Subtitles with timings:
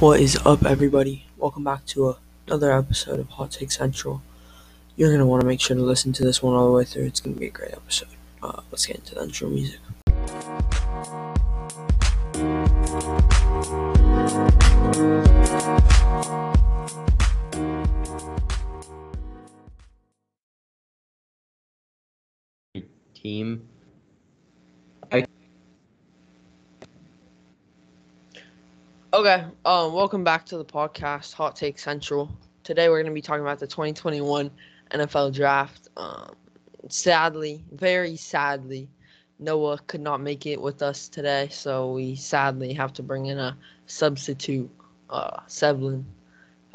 [0.00, 1.26] What is up, everybody?
[1.36, 2.16] Welcome back to
[2.46, 4.22] another episode of Hot Take Central.
[4.96, 6.86] You're going to want to make sure to listen to this one all the way
[6.86, 7.04] through.
[7.04, 8.08] It's going to be a great episode.
[8.42, 9.78] Uh, let's get into the intro music.
[23.12, 23.68] team.
[29.20, 32.34] Okay, um, welcome back to the podcast, Hot Take Central.
[32.64, 34.50] Today we're going to be talking about the 2021
[34.92, 35.88] NFL Draft.
[35.98, 36.34] Um,
[36.88, 38.88] sadly, very sadly,
[39.38, 43.38] Noah could not make it with us today, so we sadly have to bring in
[43.38, 43.54] a
[43.84, 44.70] substitute,
[45.10, 46.02] uh, Sevlin.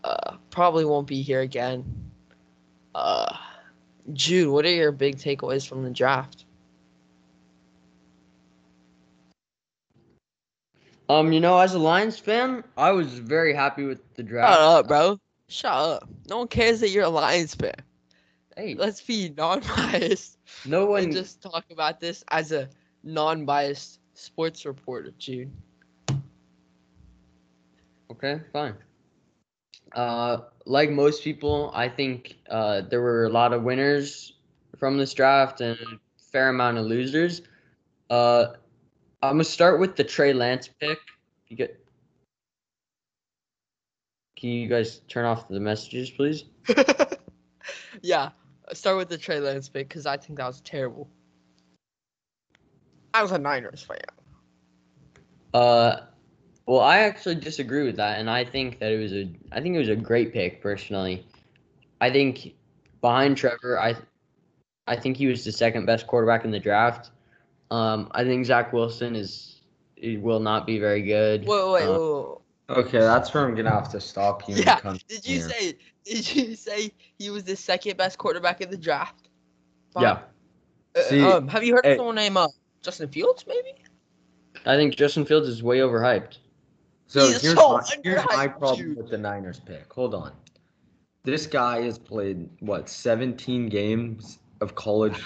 [0.04, 2.12] Uh, probably won't be here again.
[2.94, 3.36] Uh,
[4.14, 6.45] Jude, what are your big takeaways from the draft?
[11.10, 14.54] Um, you know, as a Lions fan, I was very happy with the draft.
[14.54, 15.20] Shut up, bro.
[15.48, 16.10] Shut up.
[16.30, 17.74] No one cares that you're a Lions fan.
[18.56, 22.70] Hey, Let's be non-biased no one just talk about this as a
[23.04, 25.52] non-biased sports reporter, Jude.
[28.12, 28.76] Okay, fine.
[29.94, 34.34] Uh, like most people, I think uh, there were a lot of winners
[34.78, 36.00] from this draft and a
[36.32, 37.42] fair amount of losers.
[38.10, 38.48] Uh,
[39.26, 41.00] I'm gonna start with the Trey Lance pick.
[41.48, 41.80] You get.
[44.36, 46.46] Can you guys turn off the messages, please?
[48.02, 48.30] yeah,
[48.74, 51.10] start with the Trey Lance pick because I think that was terrible.
[53.14, 53.98] I was a Niners fan.
[55.54, 56.02] Uh,
[56.66, 59.30] well, I actually disagree with that, and I think that it was a.
[59.52, 61.26] I think it was a great pick personally.
[62.02, 62.56] I think
[63.02, 63.96] behind Trevor, I,
[64.88, 67.12] I think he was the second best quarterback in the draft.
[67.72, 69.62] Um, I think Zach Wilson is
[69.96, 71.46] he will not be very good.
[71.48, 72.78] Wait, wait, wait, wait.
[72.78, 74.56] Okay, that's where I'm gonna have to stop you.
[74.56, 75.50] Yeah, Did you here.
[75.50, 75.74] say?
[76.04, 79.30] Did you say he was the second best quarterback in the draft?
[80.00, 80.20] Yeah,
[80.96, 82.48] Uh, See, um, have you heard hey- of someone named uh,
[82.82, 83.46] Justin Fields?
[83.48, 83.76] Maybe.
[84.66, 86.38] I think Justin Fields is way overhyped.
[87.08, 88.98] So He's here's, so my, here's my problem dude.
[88.98, 89.92] with the Niners pick.
[89.94, 90.32] Hold on.
[91.24, 95.22] This guy has played what 17 games of college,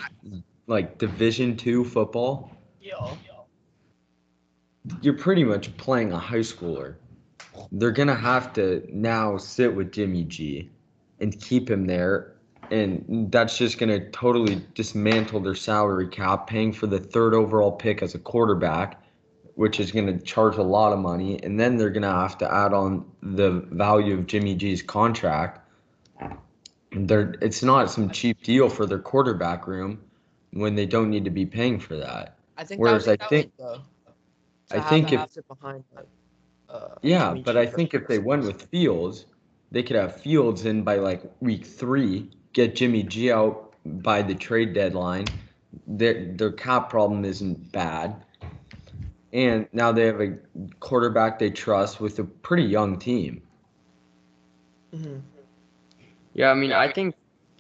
[0.70, 2.52] like Division two football.
[2.80, 3.18] Yo.
[5.02, 6.96] You're pretty much playing a high schooler.
[7.72, 10.70] They're gonna have to now sit with Jimmy G,
[11.20, 12.36] and keep him there,
[12.72, 18.02] and that's just gonna totally dismantle their salary cap, paying for the third overall pick
[18.02, 19.02] as a quarterback,
[19.56, 22.74] which is gonna charge a lot of money, and then they're gonna have to add
[22.74, 25.68] on the value of Jimmy G's contract.
[26.92, 30.00] They're, it's not some cheap deal for their quarterback room
[30.52, 32.36] when they don't need to be paying for that.
[32.58, 32.82] I think.
[32.82, 33.82] Whereas that I think- talent,
[34.70, 36.06] though, I think if- behind like,
[36.70, 39.26] uh, Yeah, but I think if they went with Fields,
[39.72, 44.36] they could have Fields in by like week three, get Jimmy G out by the
[44.36, 45.26] trade deadline.
[45.88, 48.24] Their their cap problem isn't bad.
[49.32, 50.38] And now they have a
[50.80, 53.42] quarterback they trust with a pretty young team.
[54.94, 55.22] Mhm.
[56.34, 57.16] Yeah, I mean, I think,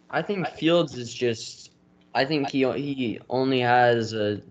[0.09, 1.69] I think Fields is just.
[2.14, 4.42] I think he he only has a,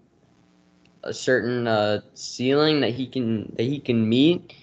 [1.03, 4.55] a certain uh, ceiling that he can that he can meet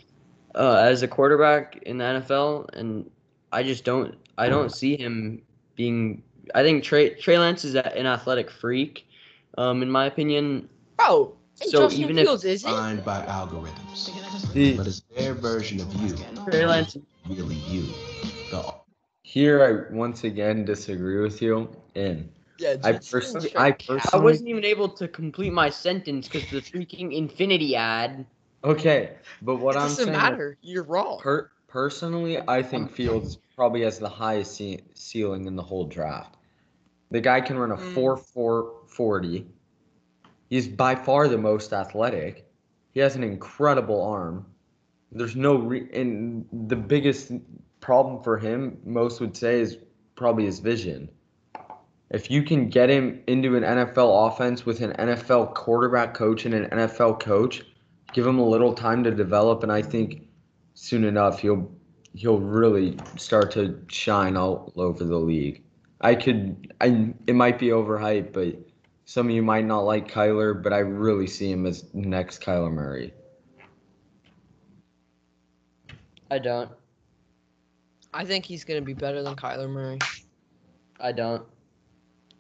[0.56, 3.10] uh, as a quarterback in the NFL, and
[3.52, 5.42] I just don't I don't see him
[5.76, 6.24] being.
[6.54, 9.08] I think Trey Trey Lance is an athletic freak,
[9.58, 10.70] um, in my opinion.
[10.98, 12.68] Bro, So Justin even if- is it?
[12.68, 17.84] defined by algorithms, The- but it's their version of you, Trey Lance, really you.
[18.52, 18.64] The
[19.24, 21.68] Here I once again disagree with you.
[21.96, 24.10] And Yeah, I Justin personally I cap.
[24.14, 28.26] I wasn't even able to complete my sentence because the freaking infinity ad.
[28.64, 29.12] Okay,
[29.42, 30.58] but what it I'm doesn't saying matter.
[30.62, 31.20] You're wrong.
[31.20, 36.38] Per- personally, I think Fields probably has the highest ce- ceiling in the whole draft.
[37.12, 37.94] The guy can run a Mm.
[37.94, 39.48] 4 4 40.
[40.50, 42.48] He's by far the most athletic.
[42.94, 44.46] He has an incredible arm.
[45.12, 47.32] There's no re- and the biggest
[47.82, 49.78] problem for him, most would say, is
[50.16, 51.10] probably his vision.
[52.12, 56.54] If you can get him into an NFL offense with an NFL quarterback coach and
[56.54, 57.64] an NFL coach,
[58.14, 60.28] give him a little time to develop, and I think
[60.76, 61.72] soon enough he'll
[62.14, 65.64] he'll really start to shine all over the league.
[66.02, 68.56] I could I it might be overhyped, but
[69.06, 72.72] some of you might not like Kyler, but I really see him as next Kyler
[72.72, 73.14] Murray.
[76.30, 76.70] I don't.
[78.14, 80.00] I think he's gonna be better than Kyler Murray.
[81.00, 81.46] I don't.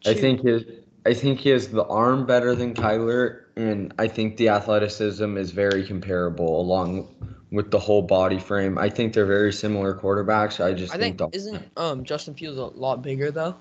[0.06, 0.64] I think his
[1.06, 5.52] I think he has the arm better than Kyler, and I think the athleticism is
[5.52, 7.08] very comparable along
[7.52, 8.78] with the whole body frame.
[8.78, 10.64] I think they're very similar quarterbacks.
[10.64, 13.56] I just I think the, isn't um Justin Fields a lot bigger though?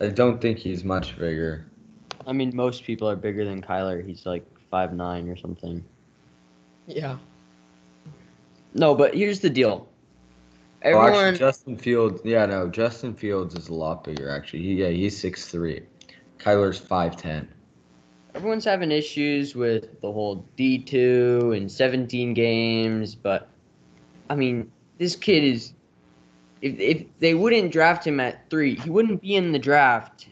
[0.00, 1.64] I don't think he's much bigger.
[2.26, 4.04] I mean, most people are bigger than Kyler.
[4.04, 5.84] He's like five nine or something.
[6.86, 7.18] Yeah.
[8.74, 9.88] No, but here's the deal.
[10.84, 12.20] Oh, actually, Justin Fields.
[12.24, 14.28] Yeah, no, Justin Fields is a lot bigger.
[14.28, 15.82] Actually, he, yeah, he's six three.
[16.38, 17.48] Kyler's five ten.
[18.34, 23.48] everyone's having issues with the whole D two and seventeen games, but
[24.30, 25.72] I mean, this kid is.
[26.60, 30.28] If if they wouldn't draft him at three, he wouldn't be in the draft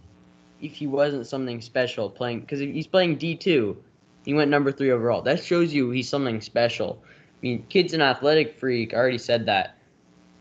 [0.61, 3.77] if he wasn't something special playing because he's playing D two.
[4.25, 5.23] He went number three overall.
[5.23, 7.03] That shows you he's something special.
[7.03, 8.95] I mean, kid's an athletic freak.
[8.95, 9.77] I already said that.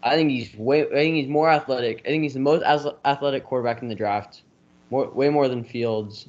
[0.03, 0.85] I think he's way.
[0.85, 2.01] I think he's more athletic.
[2.05, 2.63] I think he's the most
[3.05, 4.43] athletic quarterback in the draft.
[4.89, 6.27] More, way more than Fields.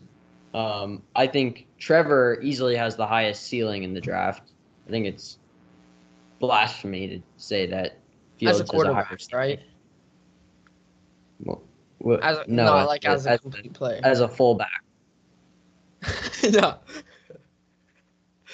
[0.54, 4.52] Um, I think Trevor easily has the highest ceiling in the draft.
[4.86, 5.38] I think it's
[6.40, 7.98] blasphemy to say that
[8.38, 9.60] Fields as a has a higher quarterback, right?
[11.98, 14.00] What- As a, no, not like as a as, complete player.
[14.02, 14.82] as a fullback.
[16.50, 16.76] no.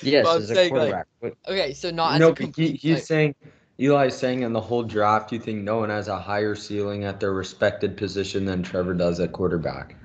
[0.02, 1.36] Yes, Well, as a saying, like, quarterback.
[1.48, 2.96] Okay, so not as no, a but he, he's player.
[2.98, 3.34] saying
[3.78, 7.20] Eli's saying in the whole draft, you think no one has a higher ceiling at
[7.20, 9.96] their respected position than Trevor does at quarterback.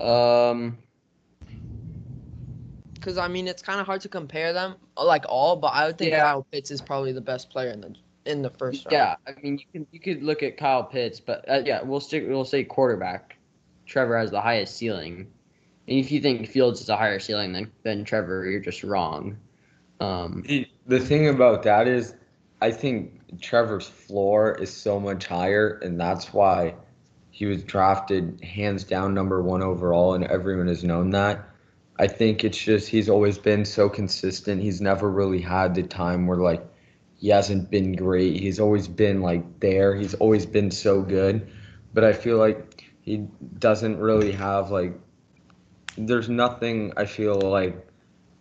[0.00, 0.76] um,
[2.94, 5.96] Because I mean, it's kind of hard to compare them like all, but I would
[5.96, 6.24] think Yeah.
[6.24, 7.94] Kyle Pitts is probably the best player in the
[8.26, 8.94] in the first round.
[8.94, 12.00] yeah, I mean, you can you could look at Kyle Pitts, but uh, yeah, we'll
[12.00, 12.24] stick.
[12.26, 13.36] We'll say quarterback.
[13.86, 15.30] Trevor has the highest ceiling,
[15.86, 19.36] and if you think Fields has a higher ceiling than than Trevor, you're just wrong.
[20.00, 22.14] Um, The, the thing about that is,
[22.60, 26.74] I think Trevor's floor is so much higher, and that's why
[27.30, 31.48] he was drafted hands down number one overall, and everyone has known that.
[31.98, 34.62] I think it's just he's always been so consistent.
[34.62, 36.64] He's never really had the time where like
[37.16, 38.40] he hasn't been great.
[38.40, 39.94] He's always been like there.
[39.94, 41.46] He's always been so good.
[41.94, 43.26] But I feel like he
[43.58, 44.98] doesn't really have like
[45.96, 47.85] there's nothing I feel like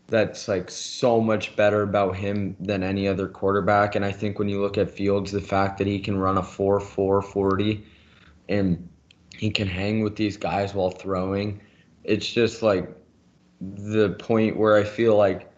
[0.07, 3.95] that's like so much better about him than any other quarterback.
[3.95, 6.43] And I think when you look at Fields, the fact that he can run a
[6.43, 7.83] 4 4 40
[8.49, 8.87] and
[9.35, 11.59] he can hang with these guys while throwing,
[12.03, 12.95] it's just like
[13.59, 15.51] the point where I feel like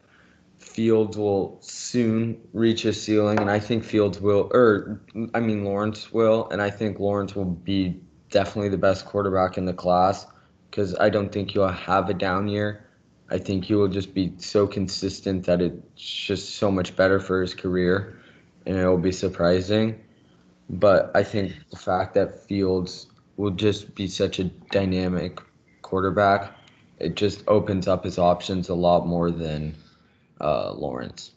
[0.60, 3.40] Fields will soon reach his ceiling.
[3.40, 5.02] And I think Fields will, or
[5.34, 6.50] I mean, Lawrence will.
[6.50, 8.00] And I think Lawrence will be
[8.30, 10.26] definitely the best quarterback in the class
[10.70, 12.87] because I don't think he'll have a down year.
[13.30, 17.42] I think he will just be so consistent that it's just so much better for
[17.42, 18.20] his career,
[18.66, 20.02] and it will be surprising.
[20.70, 25.40] But I think the fact that Fields will just be such a dynamic
[25.82, 26.54] quarterback,
[27.00, 29.76] it just opens up his options a lot more than
[30.40, 31.32] uh, Lawrence.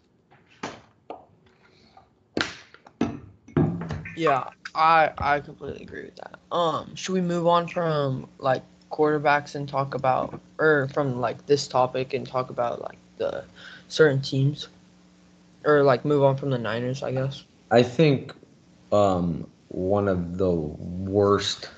[4.16, 4.44] Yeah,
[4.74, 6.38] I I completely agree with that.
[6.52, 11.66] Um, should we move on from like quarterbacks and talk about, or from like this
[11.66, 13.44] topic and talk about like the
[13.88, 14.68] certain teams,
[15.64, 17.44] or like move on from the Niners, I guess.
[17.70, 18.32] I think
[18.92, 21.70] um, one of the worst,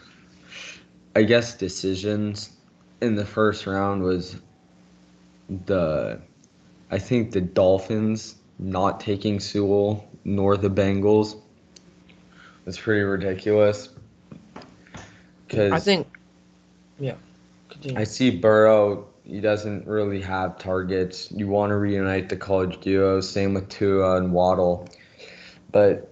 [1.15, 2.51] I guess, decisions
[3.01, 4.37] in the first round was
[5.67, 6.21] the,
[6.91, 11.41] I think the Dolphins not taking Sewell nor the Bengals
[12.65, 13.91] was pretty ridiculous.
[15.47, 16.07] Because I think,
[17.03, 17.17] yeah.
[17.69, 17.99] Continue.
[17.99, 19.09] I see Burrow.
[19.25, 21.31] He doesn't really have targets.
[21.33, 23.21] You want to reunite the college duo.
[23.21, 24.89] Same with Tua and Waddle,
[25.73, 26.09] but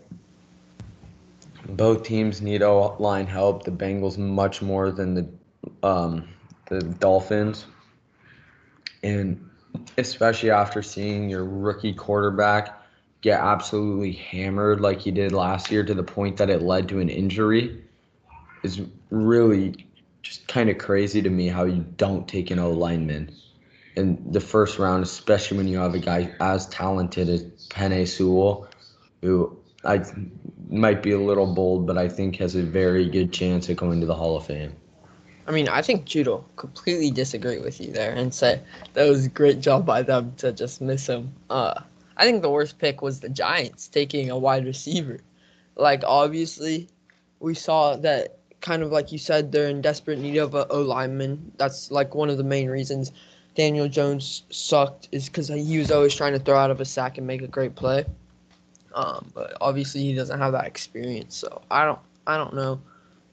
[1.69, 3.63] both teams need O line help.
[3.63, 5.29] The Bengals much more than the
[5.87, 6.29] um,
[6.67, 7.67] the Dolphins,
[9.03, 9.49] and
[9.97, 12.77] especially after seeing your rookie quarterback
[13.21, 16.99] get absolutely hammered like he did last year to the point that it led to
[16.99, 17.85] an injury,
[18.63, 18.81] is
[19.11, 19.87] really
[20.23, 23.31] just kind of crazy to me how you don't take an O lineman
[23.97, 28.69] in the first round, especially when you have a guy as talented as Penei Sewell,
[29.23, 30.03] who I
[30.69, 34.01] might be a little bold, but I think has a very good chance at going
[34.01, 34.75] to the Hall of Fame.
[35.47, 38.61] I mean, I think Judo completely disagree with you there and say
[38.93, 41.33] that was a great job by them to just miss him.
[41.49, 41.81] Uh,
[42.17, 45.19] I think the worst pick was the Giants taking a wide receiver.
[45.77, 46.89] Like, obviously,
[47.41, 50.83] we saw that kind of like you said, they're in desperate need of a O
[50.83, 51.53] lineman.
[51.57, 53.13] That's like one of the main reasons
[53.55, 57.19] Daniel Jones sucked is because he was always trying to throw out of a sack
[57.19, 58.05] and make a great play.
[58.95, 62.81] Um, but obviously, he doesn't have that experience, so I don't, I don't know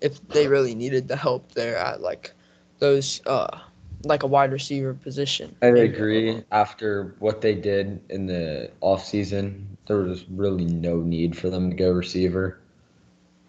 [0.01, 2.31] if they really needed the help there at like
[2.79, 3.59] those uh
[4.03, 5.55] like a wide receiver position.
[5.61, 6.43] I agree.
[6.51, 11.75] After what they did in the offseason, there was really no need for them to
[11.75, 12.59] go receiver.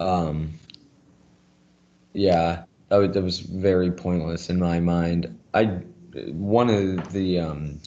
[0.00, 0.58] Um,
[2.18, 5.38] yeah, that was, that was very pointless in my mind.
[5.54, 5.64] I
[6.32, 7.80] one of the um,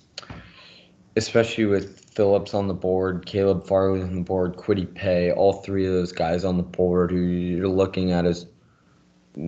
[1.17, 5.85] especially with Phillips on the board, Caleb Farley on the board, Kwity Paye, all three
[5.85, 8.47] of those guys on the board who you're looking at as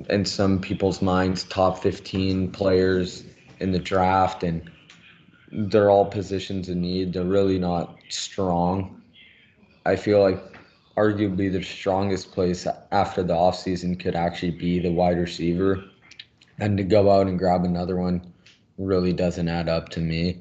[0.10, 3.26] in some people's minds top 15 players
[3.60, 4.70] in the draft and
[5.52, 7.14] they're all positions in need.
[7.14, 9.02] They're really not strong.
[9.86, 10.53] I feel like
[10.98, 15.84] arguably the strongest place after the offseason could actually be the wide receiver.
[16.60, 18.34] And to go out and grab another one
[18.78, 20.40] really doesn't add up to me.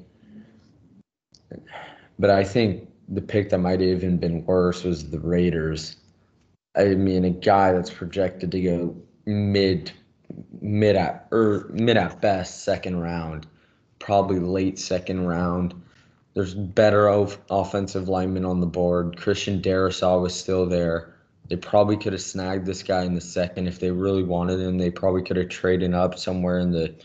[2.19, 5.97] But I think the pick that might have even been worse was the Raiders.
[6.75, 8.95] I mean, a guy that's projected to go
[9.25, 9.91] mid,
[10.61, 13.47] mid at or mid at best second round,
[13.99, 15.73] probably late second round.
[16.33, 19.17] There's better of offensive linemen on the board.
[19.17, 21.13] Christian Darrisaw was still there.
[21.49, 24.77] They probably could have snagged this guy in the second if they really wanted him.
[24.77, 26.95] They probably could have traded up somewhere in the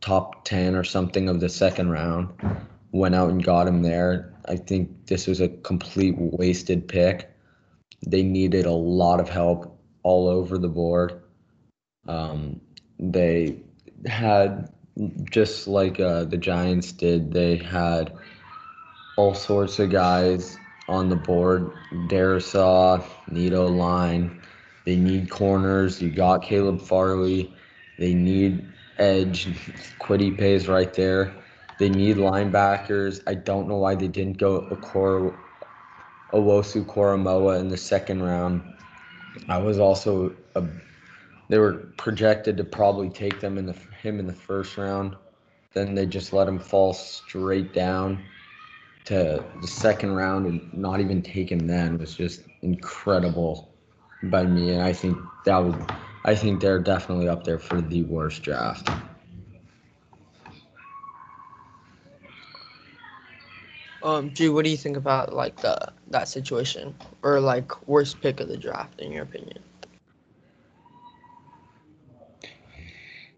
[0.00, 2.30] top 10 or something of the second round.
[2.92, 4.32] Went out and got him there.
[4.46, 7.30] I think this was a complete wasted pick.
[8.04, 11.20] They needed a lot of help all over the board.
[12.08, 12.60] Um,
[12.98, 13.60] they
[14.06, 14.72] had,
[15.30, 18.18] just like uh, the Giants did, they had
[19.16, 21.70] all sorts of guys on the board.
[22.08, 24.40] Darrisaw, Nito line.
[24.84, 26.00] They need corners.
[26.00, 27.54] You got Caleb Farley.
[27.98, 28.66] They need
[28.98, 29.46] edge.
[30.00, 31.34] Kwity Paye's right there.
[31.78, 33.22] They need linebackers.
[33.26, 35.34] I don't know why they didn't go Okoro,
[36.32, 38.62] Owusu-Koramoah in the second round.
[39.48, 40.64] I was also a,
[41.48, 45.16] they were projected to probably take them in the him in the first round.
[45.72, 48.24] Then they just let him fall straight down
[49.04, 53.74] to the second round and not even take him then was just incredible
[54.24, 54.70] by me.
[54.70, 55.76] And I think that would
[56.24, 58.90] I think they're definitely up there for the worst draft.
[64.02, 68.40] Um, G, what do you think about like the that situation or like worst pick
[68.40, 69.58] of the draft in your opinion?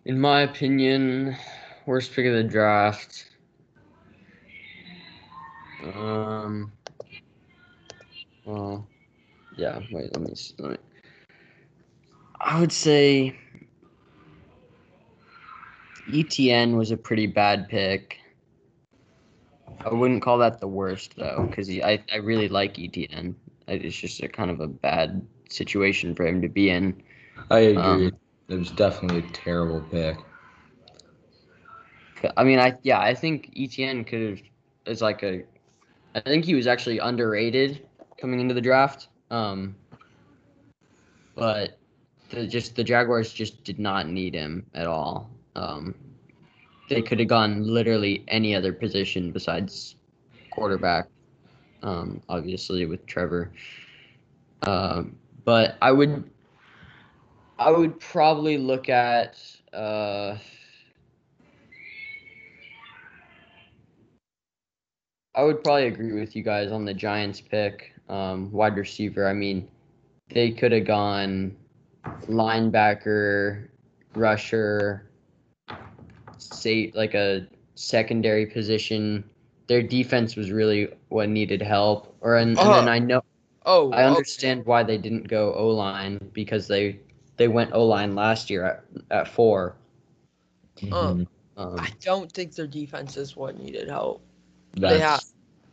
[0.05, 1.37] In my opinion,
[1.87, 3.32] worst pick of the draft.
[5.83, 6.73] Um.
[8.45, 8.87] Well,
[9.57, 9.81] yeah.
[9.91, 10.13] Wait.
[10.13, 10.31] Let me.
[10.33, 10.77] s- Let me.
[12.41, 13.37] I would say
[16.13, 18.19] Etienne was a pretty bad pick.
[19.85, 23.35] I wouldn't call that the worst though, because I I really like Etienne.
[23.69, 27.03] It's just a kind of a bad situation for him to be in.
[27.51, 27.81] I agree.
[27.81, 28.13] Um,
[28.49, 30.19] it was definitely a terrible pick.
[32.37, 34.41] I mean, I yeah, I think Etienne could have
[34.87, 35.43] is like a.
[36.15, 37.87] I think he was actually underrated
[38.21, 39.09] coming into the draft.
[39.31, 39.75] Um,
[41.35, 41.79] but
[42.31, 45.31] the, just the Jaguars just did not need him at all.
[45.57, 45.95] Um,
[46.89, 49.97] they could have gone literally any other position besides
[50.51, 51.09] quarterback.
[51.83, 53.51] Um, obviously with Trevor.
[54.63, 56.31] Um, but I would.
[57.59, 59.41] I would probably look at.
[59.73, 60.37] Uh,
[65.35, 67.93] I would probably agree with you guys on the Giants pick.
[68.09, 69.27] Um, wide receiver.
[69.29, 69.69] I mean,
[70.31, 71.57] they could have gone
[72.29, 73.69] linebacker,
[74.15, 75.09] rusher,
[76.39, 79.25] say like a secondary position.
[79.69, 82.15] Their defense was really what needed help.
[82.21, 83.23] Or and, and then Uh, I know
[83.65, 84.07] Oh, I okay.
[84.07, 87.01] understand why they didn't go O line because they
[87.37, 89.77] they went O line last year at at four.
[90.81, 91.27] Mhm.
[91.57, 94.23] Um, I don't think their defense is what needed help.
[94.75, 95.25] That's, have-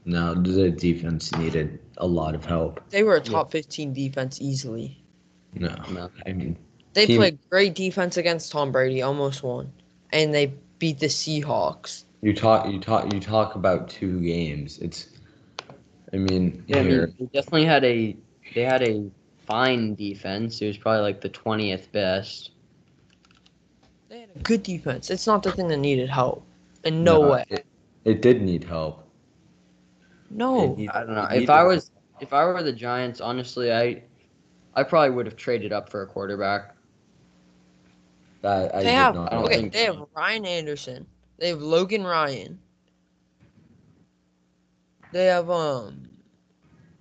[0.05, 2.81] no, the defense needed a lot of help.
[2.89, 3.31] They were a Yeah.
[3.31, 5.01] top 15 defense easily.
[5.53, 6.09] No, No.
[6.25, 6.57] I mean,
[6.93, 9.71] They Team- played great defense against Tom Brady, almost won,
[10.11, 12.05] and they beat the Seahawks.
[12.21, 14.79] you talk, you talk, you talk about two games.
[14.79, 15.07] It's,
[16.13, 18.15] I mean, yeah, I mean, they definitely had a
[18.55, 19.09] they had a
[19.45, 20.61] fine defense.
[20.61, 22.51] It was probably like the twentieth best.
[24.09, 25.09] They had a good defense.
[25.11, 26.43] It's not the thing that needed help.
[26.83, 27.45] In no, way.
[27.49, 27.65] It,
[28.05, 29.03] it did need help.
[30.29, 30.73] No.
[30.73, 31.27] It need- I don't know.
[31.31, 34.03] If I was if I were the Giants, honestly, I
[34.73, 36.75] I probably would have traded up for a quarterback.
[38.41, 39.55] that, I they have not I don't okay.
[39.55, 40.05] think They have.
[40.15, 41.07] Ryan Anderson.
[41.37, 42.59] They have Logan Ryan.
[45.11, 46.07] They have um,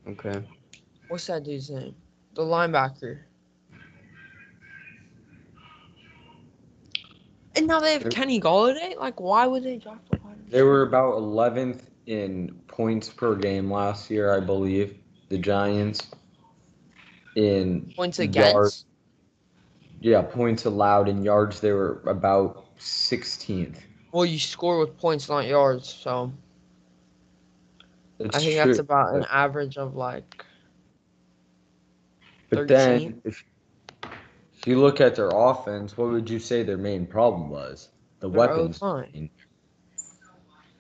[0.09, 0.43] Okay.
[1.09, 1.95] what's that dude's name?
[2.35, 3.19] The linebacker.
[7.55, 8.97] And now they have Kenny Golladay.
[8.97, 10.08] Like, why would they draft a wide
[10.51, 14.97] They were about 11th in points per game last year, I believe.
[15.29, 16.11] The Giants.
[17.37, 18.87] In points yards- against?
[20.01, 23.79] yeah, points allowed in yards, they were about 16th.
[24.13, 25.93] Well, you score with points, not yards.
[25.93, 26.33] So
[28.19, 28.65] It's I think true.
[28.65, 30.45] that's about an average of like.
[32.51, 32.67] But 13.
[32.67, 33.45] then, if,
[34.57, 37.91] if you look at their offense, what would you say their main problem was?
[38.21, 38.79] The Their weapons.
[38.83, 39.29] O-line.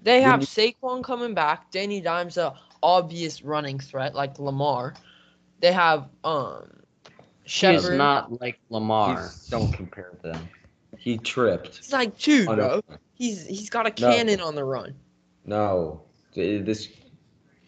[0.02, 1.70] They have you- Saquon coming back.
[1.70, 4.94] Danny Dimes a obvious running threat like Lamar.
[5.60, 6.70] They have um
[7.44, 9.14] He's not like Lamar.
[9.16, 10.48] He's- don't compare them.
[10.98, 11.78] He tripped.
[11.78, 12.82] He's like two, on bro.
[12.88, 14.12] a- He's he's got a No.
[14.12, 14.94] cannon on the run.
[15.44, 16.02] No,
[16.34, 16.88] this,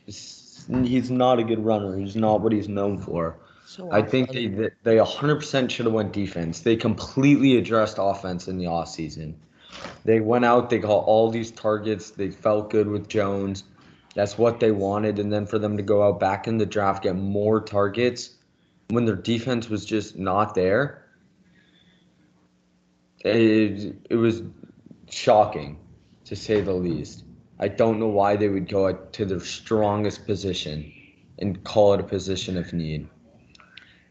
[0.07, 1.97] this he's not a good runner.
[1.99, 3.37] He's not what he's known for.
[3.67, 4.83] So I think they athletic.
[4.83, 6.61] they 100% should have went defense.
[6.61, 9.35] They completely addressed offense in the offseason.
[10.05, 12.11] They went out, they got all these targets.
[12.11, 13.65] They felt good with Jones.
[14.15, 15.19] That's what they wanted.
[15.19, 18.37] And then for them to go out back in the draft, get more targets
[18.91, 21.05] when their defense was just not there,
[23.25, 24.43] it, it was
[25.09, 25.79] shocking
[26.25, 27.25] to say the least.
[27.59, 30.93] I don't know why they would go to their strongest position
[31.39, 33.09] and call it a position of need.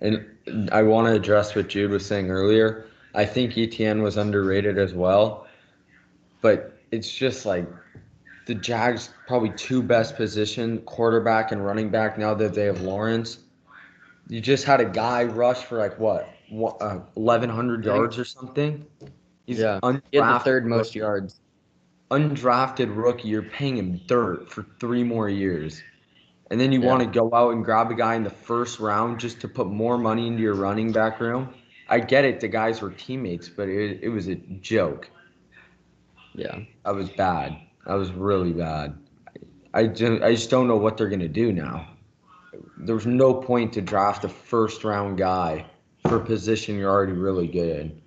[0.02, 2.88] And I want to address what Jude was saying earlier.
[3.14, 5.48] I think Etienne was underrated as well,
[6.42, 7.68] but it's just like
[8.46, 13.40] the Jags probably two best position quarterback and running back now that they have Lawrence.
[14.28, 18.26] You just had a guy rush for like what, what uh, eleven hundred yards or
[18.26, 18.86] something.
[19.46, 19.80] He's Yeah.
[19.84, 21.40] undrafted, He the third most yards.
[22.12, 25.84] Undrafted rookie, you're paying him dirt for three more years.
[26.52, 26.88] And then you Yeah.
[26.88, 29.68] want to go out and grab a guy in the first round just to put
[29.68, 31.50] more money into your running back room.
[31.88, 35.10] I get it, the guys were teammates, but it, it was a joke.
[36.36, 36.60] Yeah.
[36.86, 37.58] I was bad.
[37.86, 38.98] I was really bad.
[39.74, 41.88] I just, I just don't know what they're gonna do now.
[42.78, 45.66] There was no point to draft a first round guy
[46.08, 48.02] for a position you're already really good in.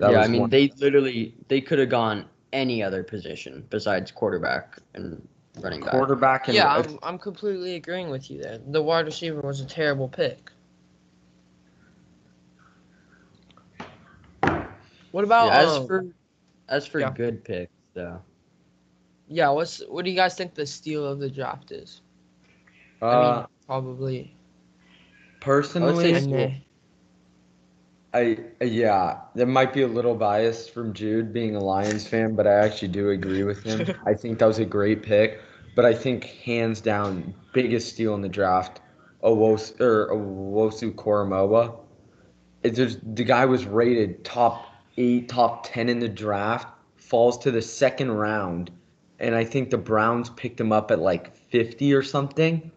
[0.00, 3.66] That yeah, was I mean one- they literally they could have gone any other position
[3.70, 5.26] besides quarterback and
[5.60, 5.90] running back.
[5.90, 8.58] quarterback and Yeah, I'm, I'm completely agreeing with you there.
[8.58, 10.50] The wide receiver was a terrible pick.
[15.10, 16.06] What about Yeah, as um, for
[16.68, 17.10] as for yeah.
[17.10, 18.20] good picks though.
[19.28, 19.50] yeah?
[19.50, 22.02] What's what do you guys think the steal of the draft is?
[23.02, 24.36] I uh, mean, probably.
[25.40, 26.64] personally, say
[28.14, 32.46] I yeah, there might be a little bias from Jude being a Lions fan, but
[32.46, 33.92] I actually do agree with him.
[34.06, 35.40] I think that was a great pick,
[35.74, 38.80] but I think hands down biggest steal in the draft,
[39.24, 41.76] Owusu or Owusu-Koramoah.
[42.62, 47.50] It just the guy was rated top eight, top ten in the draft, falls to
[47.50, 48.70] the second round,
[49.18, 52.70] and I think the Browns picked him up at like fifty or something.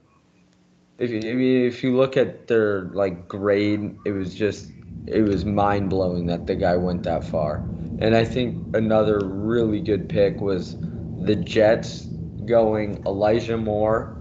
[0.98, 4.72] If you, I mean, if you look at their like grade, it was just
[5.06, 7.58] it was mind blowing that the guy went that far.
[8.00, 10.76] And I think another really good pick was
[11.22, 12.06] the Jets
[12.46, 14.18] going Elijah Moore.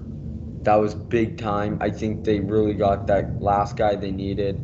[0.62, 1.78] That was big time.
[1.80, 4.56] I think they really got that last guy they needed.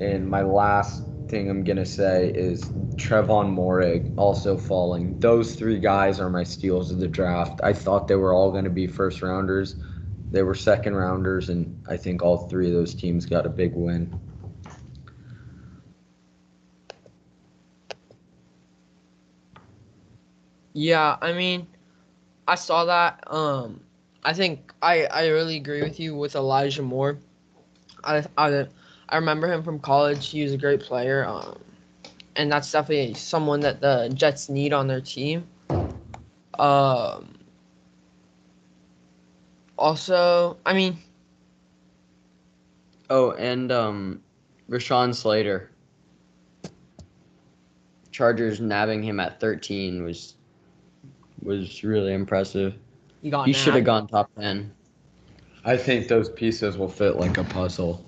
[0.00, 2.62] And my last thing I'm gonna say is
[2.96, 5.18] Trevon Moehrig also falling.
[5.18, 7.58] Those three guys are my steals of the draft.
[7.64, 9.76] I thought they were all gonna be first rounders.
[10.30, 13.74] They were second rounders, and I think all three of those teams got a big
[13.74, 14.14] win.
[20.74, 21.66] Yeah, I mean,
[22.46, 23.24] I saw that.
[23.26, 23.80] Um,
[24.24, 27.18] I think I I really agree with you with Elijah Moore.
[28.04, 28.66] I I
[29.12, 30.30] I remember him from college.
[30.30, 31.26] He was a great player.
[31.26, 31.58] Um,
[32.34, 35.46] and that's definitely someone that the Jets need on their team.
[36.58, 37.28] Um.
[39.78, 40.96] Also, I mean,
[43.10, 44.22] Oh, and um
[44.70, 45.70] Rashawn Slater.
[48.10, 50.36] Chargers nabbing him at 13 was
[51.42, 52.74] was really impressive.
[53.20, 54.72] you got He should have gone top 10.
[55.64, 58.04] I think those pieces will fit like a puzzle.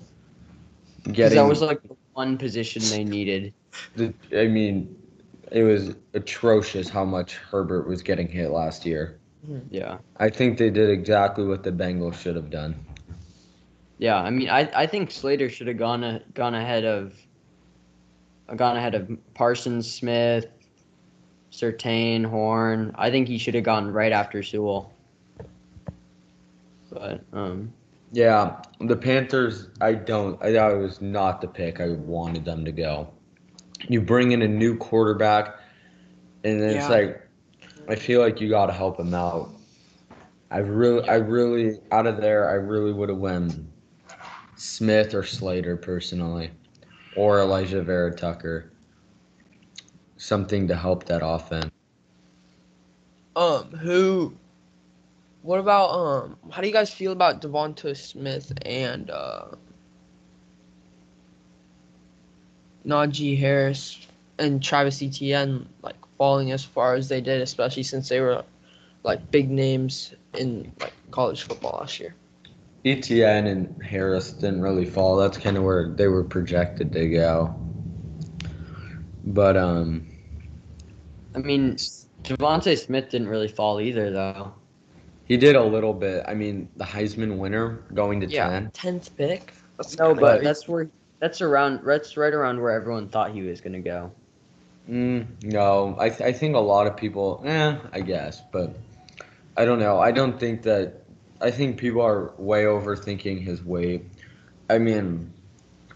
[1.11, 3.53] Getting, that was like the one position they needed.
[3.95, 4.95] the, I mean,
[5.51, 9.19] it was atrocious how much Herbert was getting hit last year.
[9.69, 9.97] Yeah.
[10.17, 12.75] I think they did exactly what the Bengals should have done.
[13.97, 17.13] Yeah, I mean, I, I think Slater should have gone a, gone ahead of
[18.55, 20.47] gone ahead of Parsons, Smith,
[21.51, 22.93] Surtain, Horn.
[22.95, 24.93] I think he should have gone right after Sewell.
[26.91, 27.73] But um,
[28.15, 29.67] Yeah, the Panthers.
[29.81, 30.41] I don't.
[30.41, 33.09] I that was not the pick I wanted them to go.
[33.89, 35.59] You bring in a new quarterback.
[36.45, 36.87] and it's Yeah.
[36.87, 37.27] like
[37.89, 39.49] I feel like you got to help him out.
[40.49, 43.53] I really, I really, out of there, I really would have went
[44.55, 46.51] Smith or Slater personally,
[47.17, 48.71] or Alijah Vera-Tucker.
[50.15, 51.71] Something to help that offense.
[53.35, 54.37] Um, who?
[55.45, 56.37] What about um?
[56.49, 59.49] How do you guys feel about Devonta Smith and uh,
[62.83, 64.07] Najee Harris
[64.39, 68.43] and Travis Etienne like falling as far as they did, especially since they were
[69.03, 72.15] like big names in like college football last year.
[72.83, 75.15] Etienne and Harris didn't really fall.
[75.15, 77.53] That's kind of where they were projected to go.
[79.23, 80.07] But um,
[81.35, 81.75] I mean,
[82.23, 84.51] Devonta Smith didn't really fall either, though.
[85.25, 86.23] He did a little bit.
[86.27, 88.71] I mean, the Heisman winner going to Yeah, ten.
[88.73, 89.53] tenth pick.
[89.77, 90.43] That's No, but crazy.
[90.43, 91.81] that's where that's around.
[91.85, 94.11] That's right around where everyone thought he was gonna go.
[94.89, 98.75] Mm, no, I, th- I think a lot of people, eh, I guess, but
[99.57, 99.99] I don't know.
[99.99, 101.01] I don't think that.
[101.41, 104.05] I think people are way overthinking his weight.
[104.69, 105.33] I mean,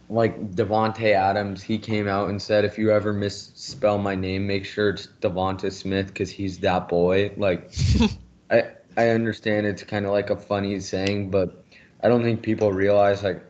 [0.10, 4.66] like Davante Adams, he came out and said, if you ever misspell my name, make
[4.66, 7.32] sure it's Devonta Smith because he's that boy.
[7.38, 7.72] Like,
[8.52, 8.64] I
[9.00, 11.64] I understand it's kind of like a funny saying, but
[12.04, 13.42] I don't think people realize like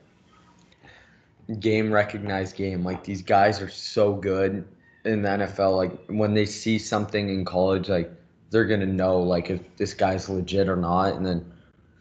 [1.60, 2.84] game recognized game.
[2.84, 4.64] Like these guys are so good
[5.06, 8.12] in the NFL, like when they see something in college, like
[8.52, 11.16] they're gonna know like if this guy's legit or not.
[11.16, 11.52] And then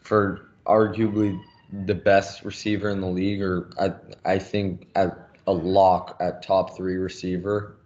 [0.01, 1.41] for arguably
[1.87, 3.93] the best receiver in the league, or I
[4.31, 7.77] I think at a lock at top three receiver.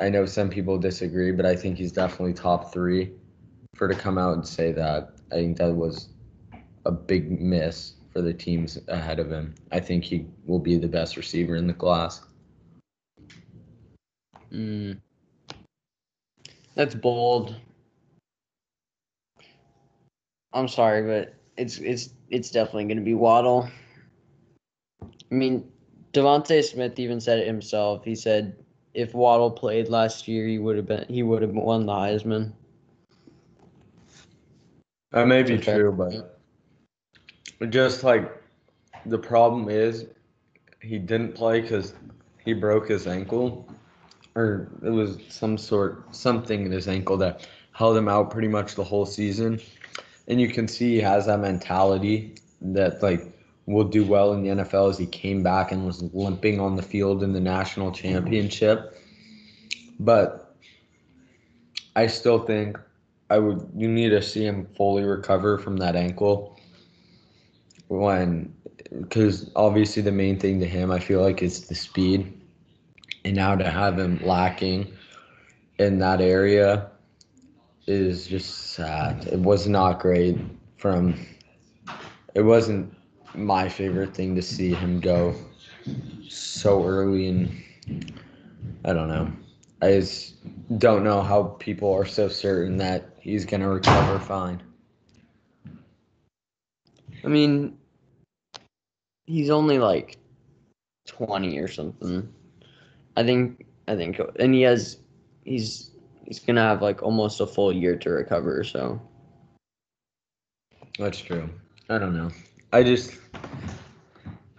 [0.00, 3.12] I know some people disagree, but I think he's definitely top three.
[3.74, 6.08] For to come out and say that, I think that was
[6.84, 9.54] a big miss for the teams ahead of him.
[9.70, 12.20] I think he will be the best receiver in the class.
[14.52, 14.98] Mm.
[16.74, 17.56] That's bold.
[20.52, 23.68] I'm sorry, but it's it's it's definitely going to be Waddle.
[25.02, 25.70] I mean,
[26.12, 28.04] Devonta Smith even said it himself.
[28.04, 28.56] He said
[28.92, 32.52] if Waddle played last year, he would have been he would have won the Heisman.
[35.12, 35.64] That may be Okay.
[35.72, 38.30] true, but just like
[39.06, 40.06] the problem is
[40.80, 41.94] he didn't play because
[42.44, 43.66] he broke his ankle,
[44.34, 48.74] or it was some sort something in his ankle that held him out pretty much
[48.74, 49.60] the whole season.
[50.28, 53.26] And you can see he has that mentality that like
[53.66, 56.82] will do well in the NFL as he came back and was limping on the
[56.82, 58.96] field in the national championship.
[60.00, 60.54] But
[61.94, 62.78] I still think
[63.32, 66.60] I would you need to see him fully recover from that ankle
[67.88, 68.54] when
[69.00, 72.38] because obviously the main thing to him I feel like is the speed
[73.24, 74.92] and now to have him lacking
[75.78, 76.90] in that area
[77.86, 79.26] is just sad.
[79.28, 80.36] It was not great
[80.76, 81.14] from
[82.34, 82.94] it wasn't
[83.34, 85.34] my favorite thing to see him go
[86.28, 88.12] so early and
[88.84, 89.32] I don't know.
[89.80, 90.34] I just
[90.78, 94.62] don't know how people are so certain that he's gonna recover fine.
[97.24, 97.78] I mean,
[99.26, 100.18] he's only like
[101.06, 102.32] 20 or something.
[103.16, 104.98] I think I think and he has
[105.44, 105.90] he's
[106.24, 109.00] he's going to have like almost a full year to recover, so
[110.98, 111.48] That's true.
[111.88, 112.30] I don't know.
[112.72, 113.18] I just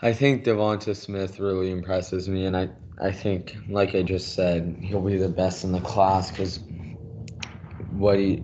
[0.01, 2.69] I think Devonta Smith really impresses me, and I
[3.01, 6.59] I think, like I just said, he'll be the best in the class because
[7.91, 8.43] what he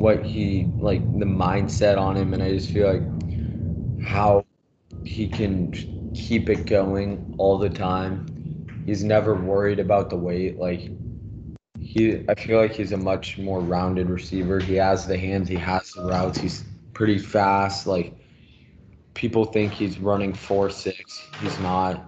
[0.00, 4.46] what he like the mindset on him, and I just feel like how
[5.04, 5.70] he can
[6.14, 8.26] keep it going all the time.
[8.86, 10.58] He's never worried about the weight.
[10.58, 10.90] Like
[11.78, 14.58] he, I feel like he's a much more rounded receiver.
[14.58, 16.38] He has the hands, he has the routes.
[16.38, 17.86] He's pretty fast.
[17.86, 18.14] Like
[19.12, 21.22] people think he's running four six.
[21.42, 22.06] He's not.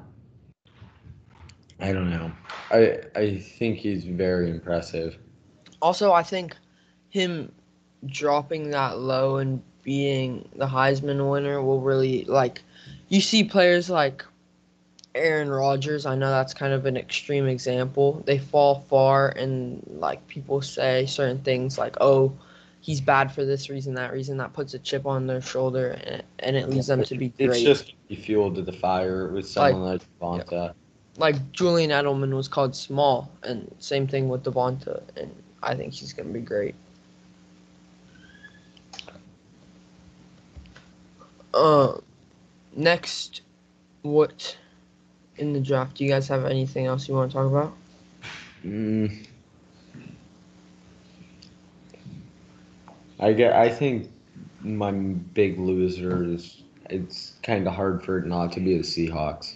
[1.78, 2.32] I don't know.
[2.70, 5.18] I I think he's very impressive.
[5.82, 6.56] Also, I think
[7.10, 7.52] him
[8.06, 12.62] dropping that low and being the Heisman winner will really like.
[13.08, 14.24] You see players like
[15.14, 16.06] Aaron Rodgers.
[16.06, 18.22] I know that's kind of an extreme example.
[18.26, 22.32] They fall far, and like people say certain things like, "Oh,
[22.80, 26.22] he's bad for this reason, that reason." That puts a chip on their shoulder, and,
[26.38, 27.50] and it leads them to be great.
[27.50, 30.74] It's just he fueled to the fire with someone like, Devonta.
[31.18, 36.12] like Julian Edelman was called small, and same thing with Devonta, and I think he's
[36.12, 36.74] gonna be great.
[41.54, 41.98] Uh,
[42.74, 43.42] next,
[44.02, 44.56] what
[45.36, 45.96] in the draft?
[45.96, 47.74] Do you guys have anything else you want to talk about?
[48.64, 49.26] Mm.
[53.20, 53.52] I get.
[53.52, 54.10] I think
[54.62, 59.54] my big loser is it's kind of hard for it not to be the Seahawks.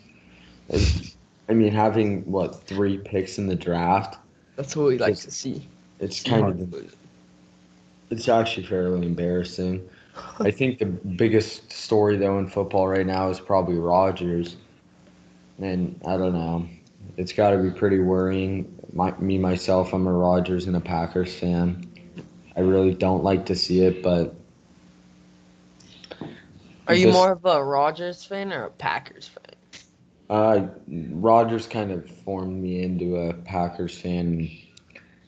[0.69, 1.17] It's,
[1.49, 4.19] I mean, having what three picks in the draft.
[4.57, 5.69] That's what we like to see.
[6.01, 6.75] It's kind of.
[8.11, 9.89] It's actually fairly embarrassing.
[10.41, 14.57] I think the biggest story though in football right now is probably Rodgers,
[15.61, 16.69] and I don't know.
[17.17, 18.73] It's got to be pretty worrying.
[18.93, 21.87] My, me myself, I'm a Rodgers and a Packers fan.
[22.57, 24.35] I really don't like to see it, but
[26.89, 29.43] Are you Just- more of a Rodgers fan or a Packers fan?
[30.29, 30.67] Uh,
[31.13, 34.49] Rodgers kind of formed me into a Packers fan.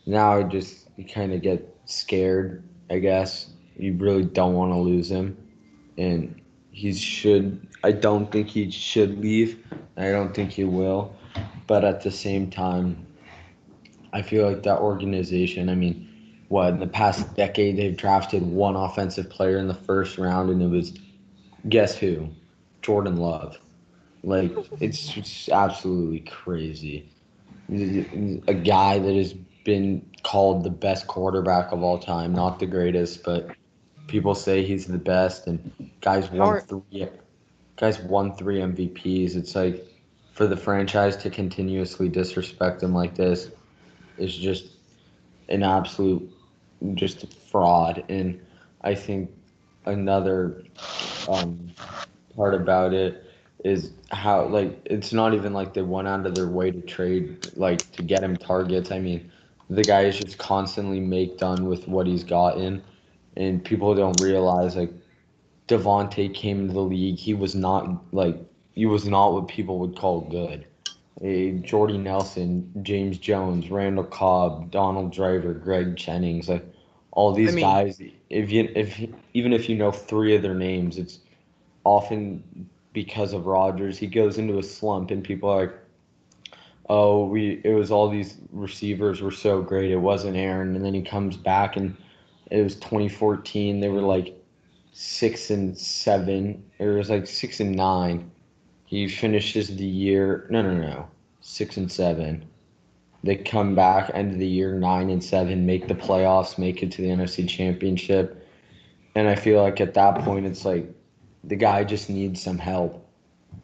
[0.07, 2.63] Now I just kind of get scared.
[2.91, 5.37] I guess you really don't want to lose him,
[5.97, 7.67] and he should.
[7.85, 9.65] I don't think he should leave.
[9.97, 11.15] I don't think he will,
[11.67, 13.07] but at the same time,
[14.13, 15.69] I feel like that organization.
[15.69, 16.09] I mean,
[16.49, 20.63] what in the past decade they've drafted one offensive player in the first round, and
[20.63, 20.95] it was
[21.69, 22.29] guess who,
[22.83, 23.59] Jordan Love.
[24.25, 27.09] Like it's just absolutely crazy.
[27.71, 33.23] A guy that has been called the best quarterback of all time, not the greatest,
[33.23, 33.51] but
[34.09, 35.47] people say he's the best.
[35.47, 37.07] And guys won are- three,
[37.77, 39.37] guys won three MVPs.
[39.37, 39.87] It's like
[40.33, 43.51] for the franchise to continuously disrespect him like this
[44.17, 44.67] is just
[45.49, 46.29] an absolute
[46.95, 48.05] just fraud.
[48.09, 48.41] And
[48.83, 49.31] I think
[49.85, 50.65] another
[51.29, 51.71] um,
[52.37, 53.25] part about it
[53.65, 57.49] is how like it's not even like they went out of their way to trade
[57.57, 58.91] like to get him targets.
[58.93, 59.31] I mean,
[59.69, 62.83] the guy is just constantly make done with what he's gotten,
[63.39, 64.93] and people don't realize like
[65.69, 67.17] Davante came into the league.
[67.17, 68.37] He was not like
[68.75, 70.67] he was not what people would call good.
[71.23, 76.65] A Jordy Nelson, James Jones, Randall Cobb, Donald Driver, Greg Jennings, like
[77.13, 78.03] all these I mean- guys.
[78.31, 79.01] If you if
[79.33, 81.21] even if you know three of their names, it's
[81.85, 83.97] often because of Rodgers.
[83.97, 85.75] He goes into a slump, and people are like,
[86.91, 89.91] "Oh, we it was all these receivers were so great.
[89.91, 91.97] It wasn't Aaron." And then he comes back, and
[92.51, 93.81] it was 2014.
[93.81, 94.35] They were like
[94.93, 96.65] six and seven.
[96.79, 98.31] Or it was like six and nine.
[98.85, 100.47] He finishes the year.
[100.51, 101.09] No, no, no,
[101.41, 102.49] six and seven.
[103.25, 106.93] They come back end of the year nine and seven, make the playoffs, make it
[106.93, 108.47] to the NFC Championship,
[109.15, 110.89] and I feel like at that point it's like
[111.43, 113.05] the guy just needs some help.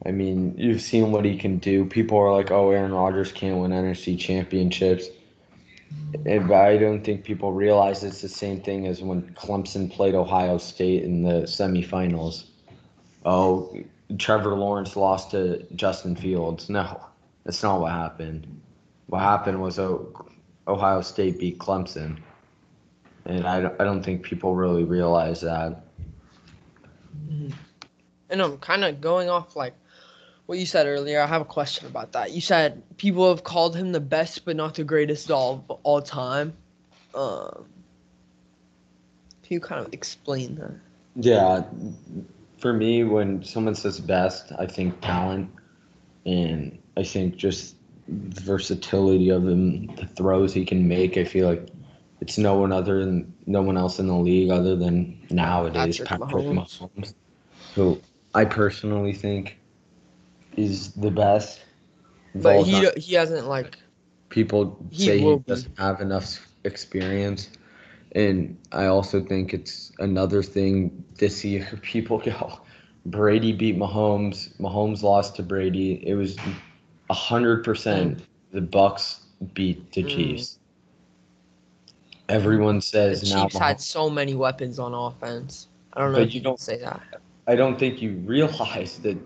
[0.04, 1.84] I mean, you've seen what he can do.
[1.84, 5.06] People are like, "Oh, Aaron Rodgers can't win NFC championships,"
[6.24, 10.58] but I don't think people realize it's the same thing as when Clemson played Ohio
[10.58, 12.46] State in the semifinals.
[13.24, 13.76] Oh,
[14.18, 16.68] Trevor Lawrence lost to Justin Fields.
[16.68, 17.04] No,
[17.44, 18.60] that's not what happened.
[19.06, 20.26] What happened was oh,
[20.68, 22.18] Ohio State beat Clemson,
[23.24, 25.84] and I, I don't think people really realize that.
[28.30, 29.74] And I'm kind of going off like
[30.46, 31.20] what you said earlier.
[31.20, 32.32] I have a question about that.
[32.32, 36.02] You said people have called him the best, but not the greatest doll of all
[36.02, 36.54] time.
[37.14, 37.66] Um,
[39.42, 40.74] can you kind of explain that?
[41.16, 41.62] Yeah,
[42.58, 45.50] for me, when someone says best, I think talent,
[46.26, 47.76] and I think just
[48.08, 51.16] the versatility of him, the throws he can make.
[51.16, 51.68] I feel like
[52.20, 56.20] it's no one other than no one else in the league other than nowadays Patrick
[56.20, 56.78] Patrick, Mahomes.
[56.78, 57.14] Mahomes,
[57.74, 58.00] who
[58.34, 59.58] I personally think
[60.56, 61.60] is the best.
[62.34, 62.90] But he time.
[62.96, 63.78] he hasn't like
[64.28, 65.44] people He say he be.
[65.48, 67.50] doesn't have enough experience
[68.12, 72.60] and i also think it's another thing this year people go
[73.06, 76.36] brady beat mahomes mahomes lost to brady it was
[77.08, 78.20] 100%
[78.52, 79.20] the bucks
[79.54, 80.04] beat the Mm.
[80.04, 80.58] chiefs
[82.28, 85.68] everyone the says now Chiefs had so many weapons on offense.
[85.92, 87.02] I don't know But if you don't say that.
[87.46, 89.18] I don't think you realize that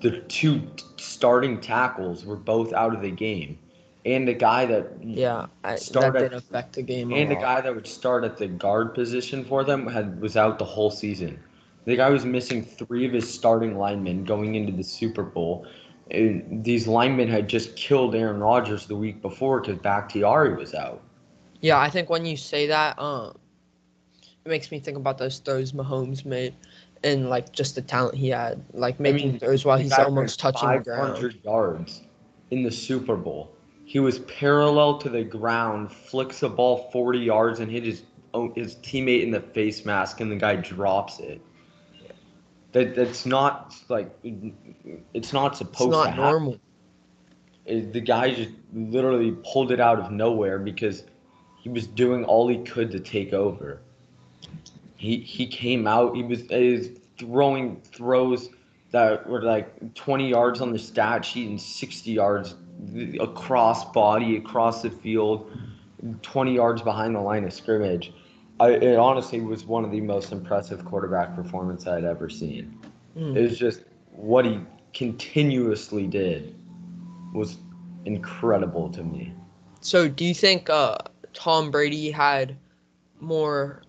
[0.00, 3.58] the two starting tackles were both out of the game
[4.04, 7.12] and the guy that Yeah, I, that did affect the game.
[7.12, 10.58] And the guy that would start at the guard position for them had was out
[10.58, 11.38] the whole season.
[11.84, 15.66] The guy was missing three of his starting linemen going into the Super Bowl.
[16.10, 21.02] And these linemen had just killed Aaron Rodgers the week before because Bakhtiari was out.
[21.60, 23.36] Yeah, I think when you say that, um,
[24.44, 26.54] it makes me think about those throws Mahomes made,
[27.02, 30.68] and like just the talent he had, like making mean, throws while he's almost touching
[30.68, 31.14] the ground.
[31.14, 32.02] 500 yards
[32.50, 33.52] in the Super Bowl.
[33.84, 38.02] He was parallel to the ground, flicks a ball 40 yards, and hit his
[38.34, 41.40] own, his teammate in the face mask, and the guy drops it.
[42.72, 46.22] That that's not like it's not supposed It's not to happen.
[46.30, 46.60] normal.
[47.66, 51.04] It- the guy just literally pulled it out of nowhere because
[51.58, 53.80] he was doing all he could to take over.
[55.00, 56.14] He he came out.
[56.14, 58.50] He was, he was throwing throws
[58.90, 62.54] that were like 20 yards on the stat sheet and 60 yards
[63.18, 65.50] across body, across the field,
[66.20, 68.12] 20 yards behind the line of scrimmage.
[68.58, 72.78] I, it honestly was one of the most impressive quarterback performance I'd ever seen.
[73.16, 73.36] Mm.
[73.36, 74.60] It was just what he
[74.92, 76.54] continuously did
[77.32, 77.56] was
[78.04, 79.32] incredible to me.
[79.80, 80.98] So, do you think uh,
[81.32, 82.54] Tom Brady had
[83.18, 83.82] more?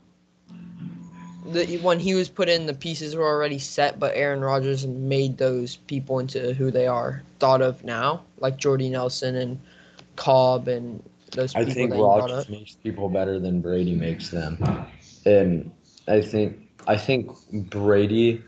[1.45, 5.37] The, when he was put in, the pieces were already set, but Aaron Rodgers made
[5.37, 9.59] those people into who they are thought of now, like Jordy Nelson and
[10.15, 11.01] Cobb and
[11.31, 11.71] those people.
[11.71, 14.57] I think Rodgers makes people better than Brady makes them,
[15.25, 15.71] and
[16.07, 18.43] I think I think Brady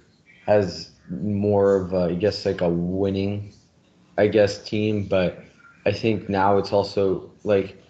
[0.45, 3.53] has more of a, I guess like a winning,
[4.17, 5.43] I guess team, but
[5.85, 7.81] I think now it's also like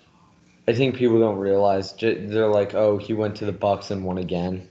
[0.67, 4.17] I think people don't realize they're like, oh, he went to the Bucs and won
[4.17, 4.69] again.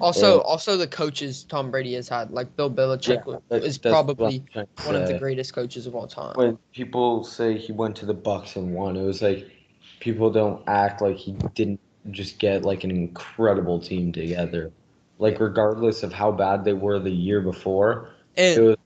[0.00, 0.42] Also, Yeah.
[0.42, 4.42] also the coaches Tom Brady has had, like Bill Belichick, wa- that- is that's probably
[4.52, 6.34] trying to one of the greatest coaches of all time.
[6.36, 9.48] when people say he went to the Bucs and won, it was like
[10.00, 11.80] people don't act like he didn't
[12.10, 14.70] just get like an incredible team together.
[15.18, 18.76] Like regardless of how bad they were the year before, it was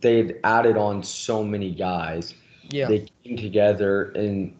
[0.00, 2.34] they'd added on so many guys.
[2.70, 4.56] yeah, They came together and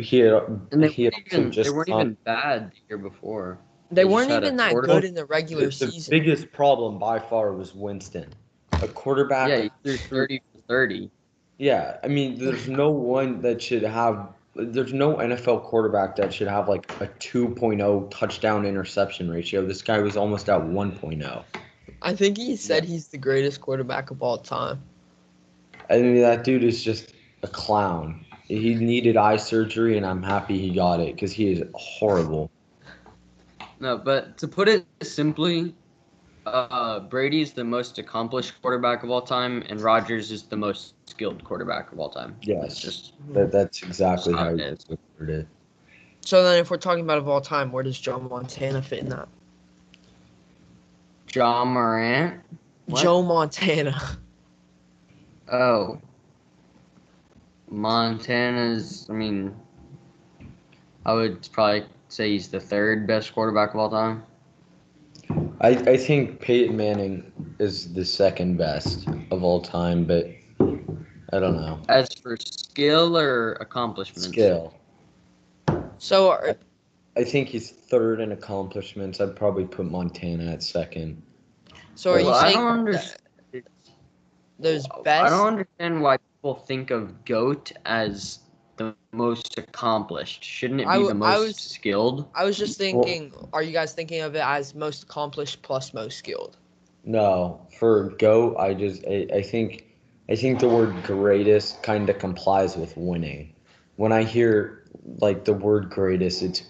[0.00, 0.34] he had
[0.70, 3.58] And they he had weren't even, they weren't signed- even bad the year before.
[3.90, 6.10] They they weren't even that good in the regular the, the season.
[6.10, 8.26] biggest problem by far was Winston.
[8.72, 11.10] A quarterback Yeah, he threw 30 for 30.
[11.58, 14.28] Yeah, I mean, there's no one that should have.
[14.54, 19.64] There's no NFL quarterback that should have like a 2.0 touchdown interception ratio.
[19.64, 21.44] This guy was almost at 1.0.
[22.02, 24.82] I think he said he's the greatest quarterback of all time.
[25.90, 28.24] I mean, that dude is just a clown.
[28.44, 32.50] He needed eye surgery, and I'm happy he got it because he is horrible.
[33.80, 35.74] No, but to put it simply,
[36.46, 41.44] uh, Brady's the most accomplished quarterback of all time, and Rodgers is the most skilled
[41.44, 42.36] quarterback of all time.
[42.42, 42.64] Yes.
[42.64, 44.86] It's just That, that's exactly how it is.
[45.20, 45.46] It.
[46.22, 49.08] So then, if we're talking about of all time, where does Joe Montana fit in
[49.10, 49.28] that?
[51.26, 52.40] John Morant.
[52.86, 53.02] What?
[53.02, 54.18] Joe Montana.
[55.52, 56.00] Oh.
[57.70, 59.54] Montana's, I mean,
[61.04, 64.24] I would probably say he's the third best quarterback of all time.
[65.60, 70.26] I, I think Peyton Manning is the second best of all time, but
[70.60, 71.80] I don't know.
[71.88, 74.32] As for skill or accomplishment?
[74.32, 74.74] Skill.
[75.98, 76.56] So are,
[77.16, 79.20] I think he's third in accomplishments.
[79.20, 81.20] I'd probably put Montana at second.
[81.96, 83.20] so are you Well, I saying don't that understand.
[84.60, 88.38] there's I don't understand why people think of GOAT as
[88.78, 90.44] the most accomplished.
[90.44, 92.26] Shouldn't it be I w- the I most was- skilled?
[92.34, 96.18] I was just thinking, are you guys thinking of it as most accomplished plus most
[96.18, 96.56] skilled?
[97.04, 99.84] No, for GOAT, I just I, I think
[100.28, 103.54] I think the word greatest kind of complies with winning.
[103.96, 104.84] When I hear
[105.18, 106.62] like the word greatest, it's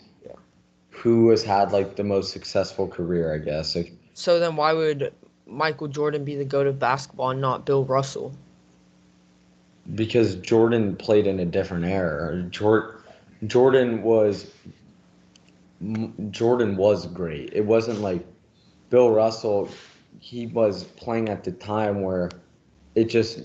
[0.90, 3.74] who has had like the most successful career, I guess.
[3.76, 5.12] Like So then, why would
[5.46, 8.32] Michael Jordan be the goat of basketball and not Bill Russell?
[9.94, 12.42] Because Jordan played in a different era.
[12.50, 13.02] Jor-
[13.46, 14.50] Jordan was
[16.30, 17.50] Jordan was great.
[17.52, 18.26] It wasn't like
[18.90, 19.70] Bill Russell.
[20.20, 22.30] He was playing at the time where
[22.94, 23.42] it just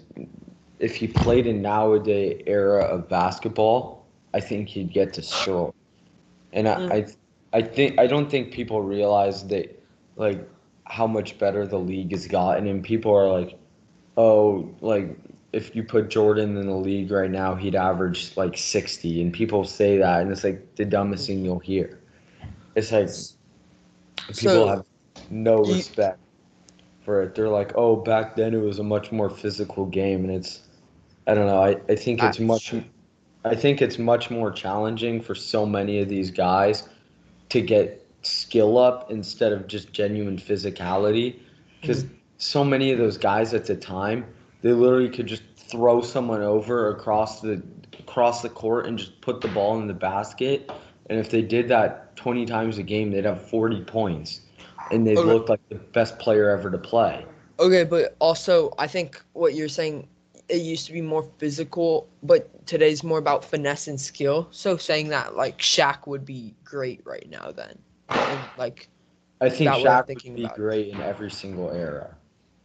[0.79, 5.73] if he played in nowadays era of basketball, I think he'd get destroyed.
[6.53, 6.91] And I, Mm.
[6.91, 9.81] I, I think I don't think people realize that
[10.15, 10.47] like
[10.85, 13.57] how much better the league has gotten, and people are like,
[14.17, 15.17] oh, like
[15.53, 19.21] if you put Jordan in the league right now, he'd average like 60.
[19.21, 21.99] And people say that, and it's like the dumbest thing you'll hear.
[22.75, 23.07] It's like
[24.27, 24.85] people So, have
[25.29, 26.17] no you- respect
[27.05, 27.35] for it.
[27.35, 30.23] They're like, oh, back then it was a much more physical game.
[30.23, 30.61] And it's,
[31.27, 32.73] I don't know, I, I think it's That's much.
[33.45, 36.87] I think it's much more challenging for so many of these guys
[37.49, 41.39] to get skill up instead of just genuine physicality.
[41.81, 42.15] Because mm-hmm.
[42.37, 44.25] so many of those guys at the time,
[44.63, 47.63] they literally could just throw someone over across the
[47.99, 50.71] across the court and just put the ball in the basket.
[51.09, 54.41] And if they did that 20 times a game, they'd have 40 points.
[54.91, 55.27] And they Okay.
[55.27, 57.25] looked like the best player ever to play.
[57.59, 60.07] Okay, but also I think what you're saying
[60.49, 64.47] it used to be more physical, but today's more about finesse and skill.
[64.51, 67.79] So saying that like Shaq would be great right now then.
[68.09, 68.89] And like
[69.41, 72.17] I think That way of Shaq would be great in every single era.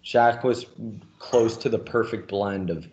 [0.09, 0.64] Shaq was
[1.18, 2.86] close to the perfect blend of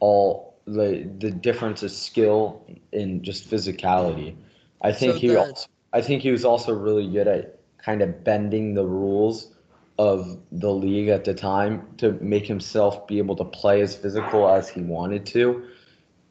[0.00, 4.34] all the the difference of skill and just physicality.
[4.82, 8.24] I think So he also I think he was also really good at kind of
[8.24, 9.52] bending the rules
[9.96, 14.48] of the league at the time to make himself be able to play as physical
[14.48, 15.64] as he wanted to.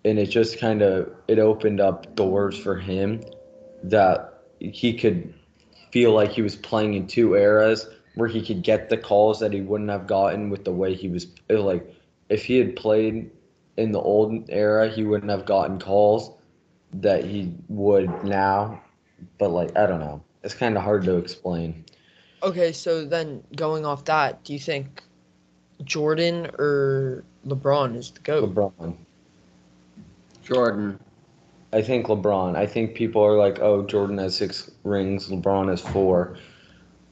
[0.03, 3.23] And it just kind of it opened up doors for him
[3.83, 5.33] that he could
[5.91, 7.87] feel like he was playing in two eras
[8.19, 11.07] where he could get the calls that he wouldn't have gotten with the way he
[11.07, 11.95] was uh, like
[12.27, 13.31] if he had played
[13.77, 16.31] in the old era he wouldn't have gotten calls
[16.91, 18.81] that he would now.
[19.37, 20.21] But like i don't know.
[20.43, 21.85] It's kind of hard to explain.
[22.43, 25.01] Okay, so then going off that, do you think
[25.83, 28.53] Jordan or LeBron is the GOAT?
[28.53, 28.95] lebron.
[30.43, 30.99] Jordan.
[31.71, 32.57] i think lebron.
[32.57, 36.37] I think people are like oh jordan has six rings lebron has four.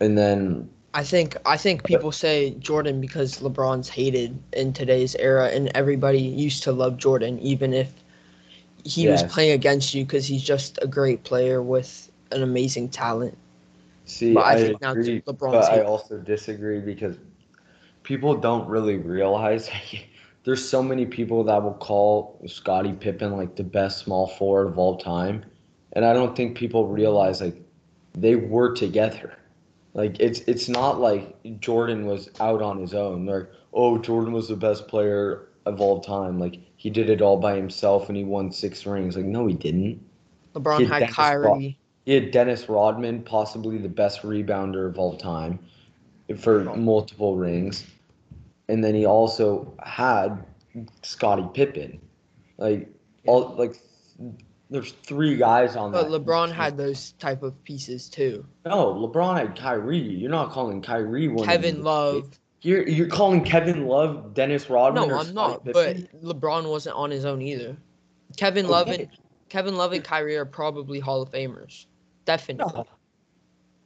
[0.02, 5.50] And then I think I think people say Jordan because LeBron's hated in today's era,
[5.50, 7.94] and everybody used to love Jordan, even if
[8.84, 13.38] he was playing against you because he's just a great player with an amazing talent.
[14.06, 17.18] See, But I I, think now agree, LeBron's but I also disagree because
[18.02, 19.70] people don't really realize
[20.46, 24.80] there's so many people that will call Scottie Pippen like the best small forward of
[24.80, 25.46] all time,
[25.94, 27.62] and I don't think people realize like
[28.16, 29.37] they were together.
[29.98, 33.26] Like it's it's not like Jordan was out on his own.
[33.26, 36.40] Like oh, Jordan was the best player of all time.
[36.40, 39.16] Like he did it all by himself and he won six rings.
[39.18, 40.00] Like no, he didn't.
[40.54, 41.80] LeBron He had Dennis Kyrie.
[42.06, 45.60] He had Dennis Rodman, possibly the best rebounder of all time,
[46.38, 46.76] for oh.
[46.76, 47.84] multiple rings,
[48.70, 50.46] and then he also had
[51.02, 52.00] Scottie Pippen.
[52.60, 52.88] Like
[53.26, 53.82] all like,
[54.70, 56.04] there's three guys on there.
[56.04, 56.26] But that.
[56.26, 58.46] LeBron had those type of pieces too.
[58.66, 58.94] no.
[58.94, 59.98] LeBron had Kyrie.
[59.98, 61.46] You're not calling Kyrie one.
[61.46, 62.38] Kevin Love.
[62.62, 65.10] You're you're calling Kevin Love Dennis Rodman.
[65.10, 65.64] No, I'm not.
[65.64, 67.78] But LeBron wasn't on his own either.
[68.36, 69.08] Kevin Love and
[69.50, 71.86] Kevin Love and Kyrie are probably Hall of Famers.
[72.26, 72.74] Definitely.
[72.76, 72.88] no,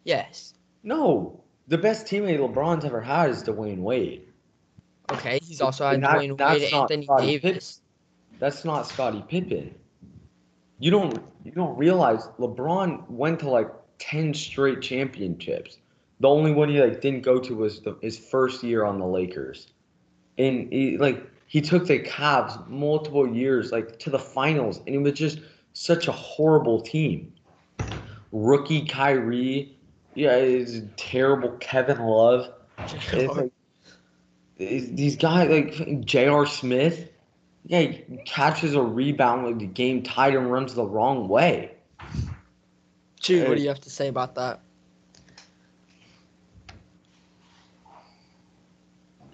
[0.03, 0.53] Yes.
[0.83, 1.43] no.
[1.67, 4.23] The best teammate LeBron's ever had is Dwyane Wade.
[5.11, 5.39] Okay.
[5.43, 7.81] He's also had And Dwyane Wade, Anthony Scottie Davis.
[8.39, 9.75] That's not Scottie Pippen.
[10.81, 13.69] You don't you don't realize LeBron went to like
[13.99, 15.77] ten straight championships.
[16.19, 19.05] The only one he like didn't go to was the, his first year on the
[19.05, 19.67] Lakers,
[20.39, 24.99] and he like he took the Cavs multiple years like to the finals, and it
[24.99, 25.39] was just
[25.73, 27.31] such a horrible team.
[28.31, 29.77] Rookie Kyrie,
[30.15, 31.51] yeah, it's terrible.
[31.59, 33.51] Kevin Love, it's like
[34.57, 36.47] it's- these guys like J.R.
[36.47, 37.07] Smith.
[37.65, 41.71] Yeah, he catches a rebound with the game tied and runs the wrong way.
[43.19, 44.61] Chew, what do you have to say about that?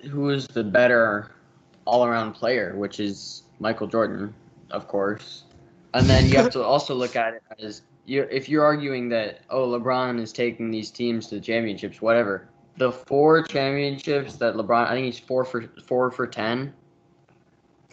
[0.10, 1.32] Who is the better
[1.88, 4.34] all-around player, which is Michael Jordan,
[4.70, 5.44] of course.
[5.94, 9.42] And then you have to also look at it as you if you're arguing that
[9.50, 12.50] oh LeBron is taking these teams to the championships, whatever.
[12.78, 16.74] The four championships that LeBron, I think he's four for four for ten.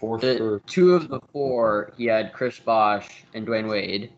[0.04, 0.60] For The, sure.
[0.66, 4.10] two of the four, he had Chris Bosh and Dwyane Wade.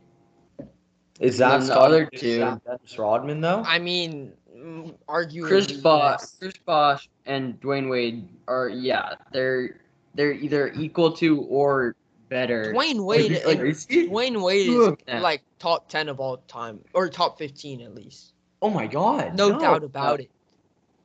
[1.21, 3.63] Is that then the other Pippen two- and Dennis Rodman though?
[3.65, 5.47] I mean, mm, arguably.
[5.47, 6.37] Chris Bosh, yes.
[6.39, 9.81] Chris Bosh, and Dwyane Wade are yeah, they're
[10.15, 11.95] they're either equal to or
[12.29, 12.73] better.
[12.75, 13.33] Dwyane Wade.
[13.33, 15.23] Like, like, is Dwyane Wade is of them.
[15.23, 18.35] like top ten of all time, or top fifteen at least.
[18.61, 19.35] oh my God!
[19.37, 20.31] No, doubt about it.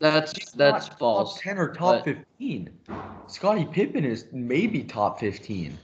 [0.01, 1.35] That's He's that's not false.
[1.35, 2.69] Top ten or top but- fifteen.
[3.27, 5.77] Scottie Pippen is maybe top fifteen.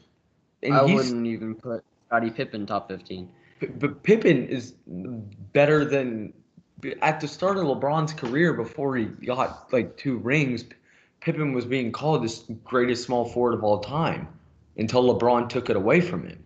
[0.63, 3.29] And I wouldn't even put Scottie Pippen top fifteen.
[3.79, 4.73] But Pippen is
[5.53, 6.33] better than
[7.01, 10.65] at the start of LeBron's career before he got like two rings.
[11.21, 14.27] Pippen was being called the greatest small forward of all time
[14.77, 16.43] until LeBron took it away from him.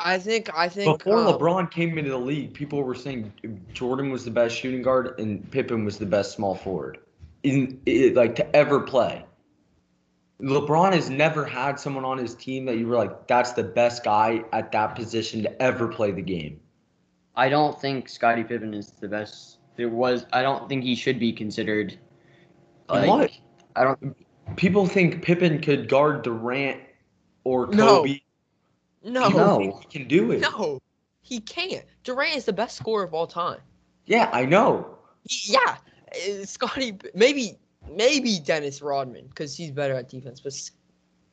[0.00, 0.50] I think.
[0.54, 0.98] I think.
[0.98, 3.32] Before um, LeBron came into the league, people were saying
[3.72, 6.98] Jordan was the best shooting guard and Pippen was the best small forward,
[7.46, 9.24] in, i like to ever play.
[10.40, 14.04] LeBron has never had someone on his team that you were like, that's the best
[14.04, 16.60] guy at that position to ever play the game.
[17.36, 19.58] I don't think Scottie Pippen is the best.
[19.76, 20.26] There was.
[20.32, 21.98] I don't think he should be considered.
[22.88, 23.30] Like, What?
[23.76, 24.16] I don't.
[24.56, 26.80] People think Pippen could guard Durant
[27.44, 27.98] or No.
[27.98, 28.20] Kobe.
[29.04, 29.26] No.
[29.26, 29.58] People No.
[29.58, 30.40] think he can do it.
[30.40, 30.80] No.
[31.22, 31.84] He can't.
[32.04, 33.60] Durant is the best scorer of all time.
[34.06, 34.96] Yeah, I know.
[35.28, 35.76] Yeah.
[36.16, 36.98] Uh, Scottie.
[37.14, 37.58] Maybe.
[37.90, 40.52] Maybe Dennis Rodman because he's better at defense, but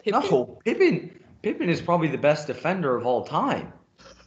[0.04, 0.22] Pippen.
[0.30, 1.20] No, Pippen.
[1.42, 3.74] Pippen is probably the best defender of all time.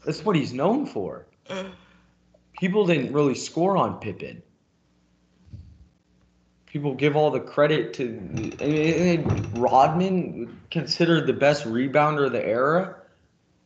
[0.05, 1.27] That's what he's known for.
[2.59, 4.43] People didn't really score on Pippen.
[6.67, 8.07] People give all the credit to
[8.61, 12.97] I mean, Rodman, considered the best rebounder of the era.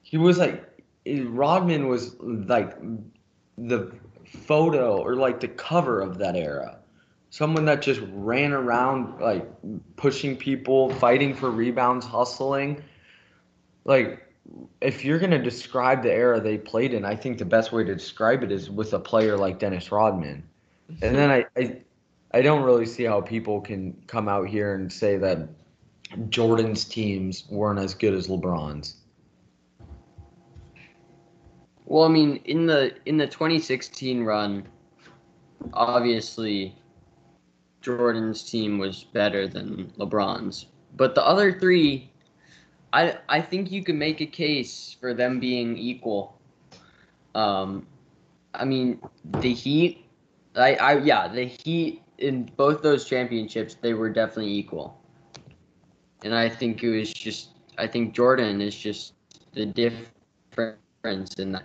[0.03, 0.65] He was like
[1.07, 2.77] Rodman was like
[3.59, 3.93] the
[4.27, 6.80] photo or like the cover of that era.
[7.31, 9.49] Someone that just ran around like
[9.97, 12.83] pushing people, fighting for rebounds, hustling.
[13.85, 14.27] Like
[14.81, 17.85] if you're going to describe the era they played in, I think the best way
[17.85, 20.43] to describe it is with a player like Dennis Rodman.
[21.03, 21.81] And then I, I
[22.33, 25.49] I don't really see how people can come out here and say that
[26.29, 28.97] Jordan's teams weren't as good as LeBron's.
[31.87, 34.67] Well, I mean, in the in the 2016 run,
[35.73, 36.77] obviously
[37.81, 40.67] Jordan's team was better than LeBron's.
[40.97, 42.11] But the other three,
[42.93, 46.39] I I think you can make a case for them being equal.
[47.35, 47.87] Um,
[48.55, 49.01] I mean,
[49.41, 50.05] the Heat,
[50.57, 55.01] I I yeah, the Heat in both those championships they were definitely equal.
[56.23, 59.15] And I think it was just I think Jordan is just
[59.53, 61.65] the difference in that.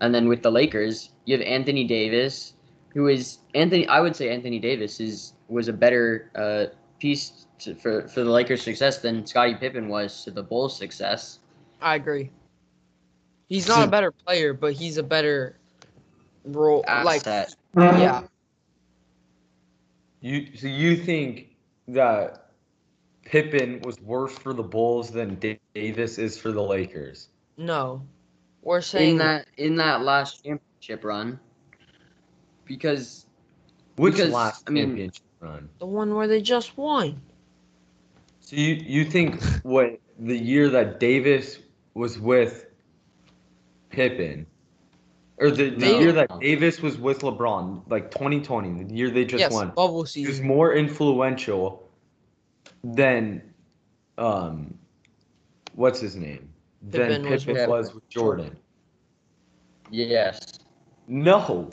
[0.00, 2.54] And then with the Lakers, you have Anthony Davis,
[2.94, 3.86] who is Anthony.
[3.88, 6.66] I would say Anthony Davis is was a better uh,
[6.98, 11.38] piece to, for for the Lakers' success than Scottie Pippen was to the Bulls' success.
[11.80, 12.30] I agree.
[13.48, 15.58] He's not a better player, but he's a better
[16.44, 16.84] role.
[16.86, 17.54] Like, Asset.
[17.76, 18.22] yeah,
[20.20, 21.56] You so you think
[21.88, 22.50] that
[23.24, 25.38] Pippen was worse for the Bulls than
[25.74, 27.28] Davis is for the Lakers?
[27.56, 28.02] no,
[28.62, 31.40] we're saying in that in that last championship run,
[32.68, 33.26] because
[33.96, 35.68] Which Because, last I mean- championship run?
[35.80, 37.20] the one where they just won.
[38.40, 41.58] So you you think what the year that Davis
[41.94, 42.66] was with
[43.90, 44.46] Pippen,
[45.38, 45.98] or the, the No.
[46.00, 50.04] year that Davis was with LeBron, like 2020, the year they just yes, won, bubble
[50.04, 50.46] he was season.
[50.46, 51.88] more influential
[52.84, 53.42] than
[54.16, 54.78] um
[55.74, 56.48] what's his name?
[56.82, 58.56] Than Pippen was Pippen with was with Jordan.
[59.90, 60.58] yes,
[61.08, 61.70] No.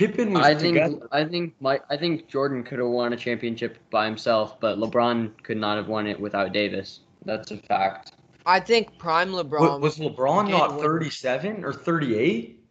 [0.00, 1.08] Pippen was I think together.
[1.12, 5.42] I think my I think Jordan could have won a championship by himself, but LeBron
[5.42, 7.00] could not have won it without Davis.
[7.26, 8.12] That's a fact.
[8.46, 9.80] I think prime Wa- LeBron.
[9.82, 12.64] was LeBron not with- 37 or 38?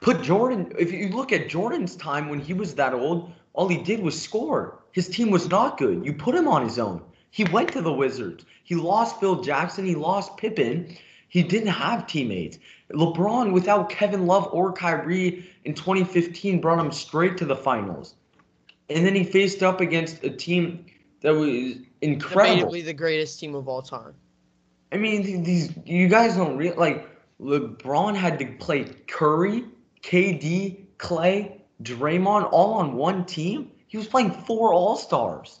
[0.00, 3.76] Put Jordan, if you look at Jordan's time when he was that old, all he
[3.76, 4.78] did was score.
[4.92, 6.02] His team was not good.
[6.06, 7.02] You put him on his own.
[7.30, 8.46] He went to the Wizards.
[8.64, 9.84] He lost Phil Jackson.
[9.84, 10.96] He lost Pippen.
[11.30, 12.58] He didn't have teammates.
[12.92, 18.16] LeBron, without Kevin Love or Kyrie in 2015, brought him straight to the finals.
[18.88, 20.84] And then he faced up against a team
[21.20, 22.72] that was incredible.
[22.72, 24.12] Debatably the greatest team of all time.
[24.90, 27.08] I mean, these you guys don't real like
[27.40, 29.64] LeBron had to play Curry,
[30.02, 33.70] KD, Klay, Draymond all on one team.
[33.86, 35.60] He was playing four All Stars.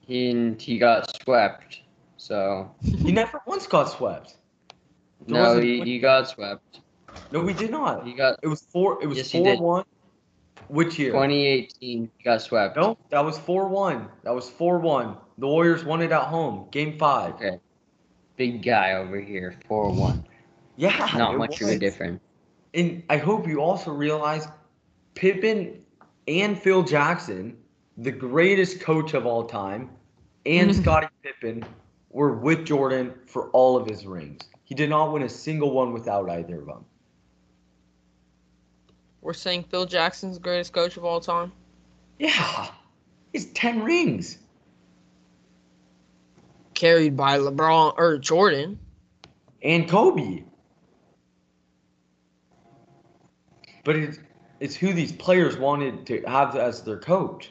[0.00, 1.80] He and he got swept.
[2.16, 4.36] So He never once got swept.
[5.26, 6.80] There no, wasn't he, he got swept.
[7.32, 8.06] No, we did not.
[8.06, 9.02] He got It was four.
[9.02, 9.84] It was Yes, four one.
[10.68, 11.10] Which year?
[11.10, 12.10] 2018.
[12.16, 12.76] He got swept.
[12.76, 14.08] No, that was four one.
[14.22, 15.16] That was four one.
[15.38, 17.34] The Warriors won it at home, Game Five.
[17.34, 17.58] Okay.
[18.36, 20.24] Big guy over here, four one.
[20.76, 22.22] Yeah, Not it much of a difference.
[22.72, 24.46] And I hope you also realize
[25.14, 25.82] Pippen
[26.28, 27.56] and Phil Jackson,
[27.98, 29.90] the greatest coach of all time,
[30.46, 30.74] and.
[30.80, 31.64] Scottie Pippen
[32.10, 34.42] were with Jordan for all of his rings.
[34.70, 36.84] He did not win a single one without either of them.
[39.20, 41.52] We're saying Phil Jackson's the greatest coach of all time.
[42.20, 42.68] Yeah,
[43.32, 44.38] he's 10 rings.
[46.74, 48.78] Carried by LeBron or Jordan.
[49.60, 50.44] And Kobe.
[53.82, 54.20] But it's,
[54.60, 57.50] it's who these players wanted to have as their coach.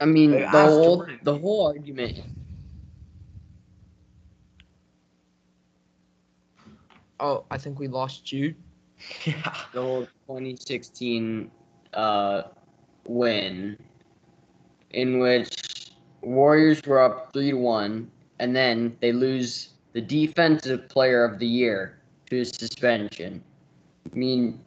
[0.00, 1.20] I mean, They the whole Jordan.
[1.22, 2.20] the whole argument.
[7.20, 8.56] Oh, I think we lost Jude.
[9.24, 9.54] Yeah.
[9.72, 11.50] the whole 2016
[11.94, 12.42] uh,
[13.06, 13.76] win,
[14.90, 15.92] in which
[16.22, 21.46] Warriors were up three to one, and then they lose the defensive player of the
[21.46, 21.98] year
[22.30, 23.42] to suspension.
[24.12, 24.60] I mean,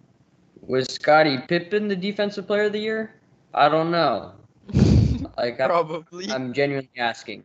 [0.61, 3.15] was Scottie Pippen the defensive player of the year?
[3.53, 4.33] I don't know.
[5.37, 6.29] Like I'm, Probably.
[6.31, 7.43] I'm genuinely asking.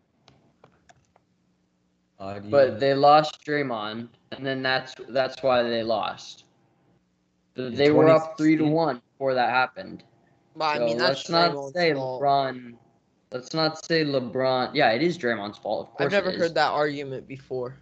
[2.18, 6.44] Uh, do you- But they lost Draymond, and then that's that's why they lost.
[7.54, 10.04] But In they were up three to one before that happened.
[10.56, 12.20] but I So mean, that's let's not Draymond's say fault.
[12.20, 12.78] LeBron.
[13.32, 14.70] Let's not say LeBron.
[14.74, 15.88] Yeah, it is Draymond's fault.
[15.88, 16.40] Of course, I've never it is.
[16.40, 17.78] heard that argument before.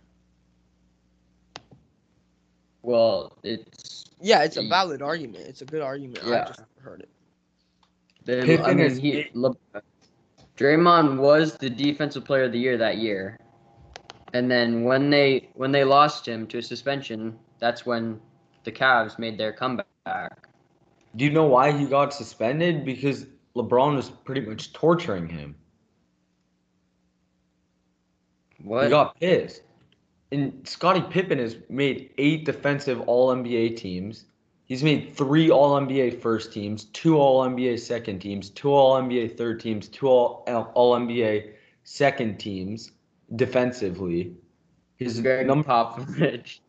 [2.82, 5.46] Well, it's Yeah, it's a valid argument.
[5.46, 6.24] It's a good argument.
[6.24, 6.46] I Yeah.
[6.46, 7.10] just never heard it.
[8.24, 9.30] the, I mean, is he, big.
[9.34, 9.52] Le,
[10.56, 13.38] Draymond was the defensive player of the year that year,
[14.32, 18.20] and then when they when they lost him to a suspension, that's when
[18.64, 20.48] the Cavs made their comeback.
[21.16, 22.84] Do you know why he got suspended?
[22.84, 23.26] Because
[23.56, 25.56] LeBron was pretty much torturing him.
[28.62, 28.84] What?
[28.84, 29.62] He got pissed.
[30.32, 34.26] And Scottie Pippen has made eight defensive All NBA teams.
[34.66, 39.36] He's made three All NBA first teams, two All NBA second teams, two All NBA
[39.36, 42.92] third teams, two All All NBA second teams
[43.34, 44.34] defensively.
[44.96, 46.60] His Gregg number Popovich.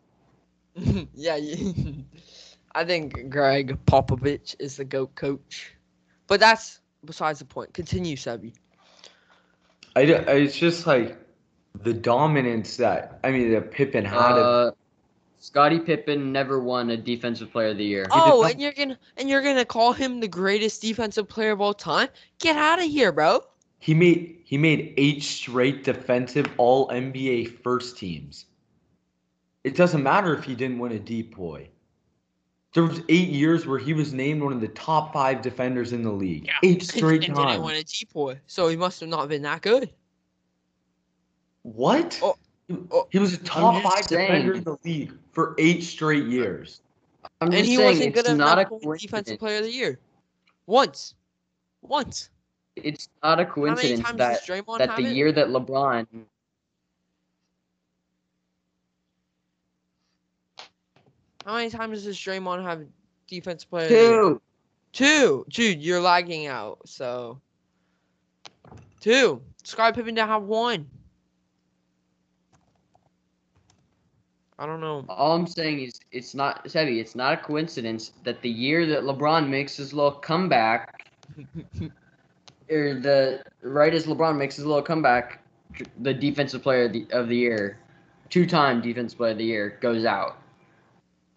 [1.14, 2.06] yeah, you,
[2.76, 5.76] I think Gregg Popovich is the GOAT coach.
[6.28, 7.74] But that's besides the point.
[7.74, 8.54] Continue, Sebi.
[9.96, 11.18] I, d- it's just like
[11.84, 14.18] the dominance that I mean that Pippen had.
[14.18, 14.72] Uh,
[15.40, 18.06] Scottie Pippen never won a Defensive Player of the Year.
[18.12, 21.74] Oh, and you're gonna and you're gonna call him the greatest defensive player of all
[21.74, 22.10] time?
[22.40, 23.42] Get out of here, bro.
[23.82, 28.46] He made he made eight straight defensive All NBA first teams.
[29.64, 31.68] It doesn't matter if he didn't win a DPOY.
[32.74, 36.04] There was eight years where he was named one of the top five defenders in
[36.04, 36.48] the league.
[36.64, 37.80] Eight straight and didn't win times.
[37.80, 39.90] a DPOY, so he must have not been that good.
[41.64, 42.20] What?
[42.22, 42.38] Oh,
[42.92, 46.82] oh, he was a top just five defender in the league for eight straight years.
[47.42, 49.72] I'm and just he saying wasn't good enough not a to defensive player of the
[49.72, 50.00] year.
[50.68, 51.16] Once.
[51.82, 52.30] Once.
[52.76, 54.42] It's not a coincidence that
[54.78, 55.14] that the it?
[55.14, 56.08] year that LeBron
[61.46, 62.86] How many times does Draymond have
[63.28, 64.10] defensive player of the year?
[64.22, 64.42] two.
[64.94, 65.46] Two.
[65.50, 67.40] Dude, you're lagging out, so.
[69.00, 69.42] Two.
[69.64, 70.88] Scottie Pippen didn't have one.
[74.60, 75.04] I don't know.
[75.10, 79.02] All I'm saying is it's not Sebi, it's not a coincidence that the year that
[79.04, 81.10] LeBron makes his little comeback
[82.72, 85.44] or the right as LeBron makes his little comeback,
[86.00, 87.80] the defensive player of the, of the year,
[88.30, 90.38] two-time defensive player of the year goes out.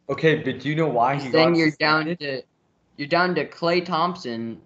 [0.09, 2.19] Okay, but do you know why he Then got you're down suspended?
[2.21, 2.43] to
[2.97, 4.61] you're down to Klay Thompson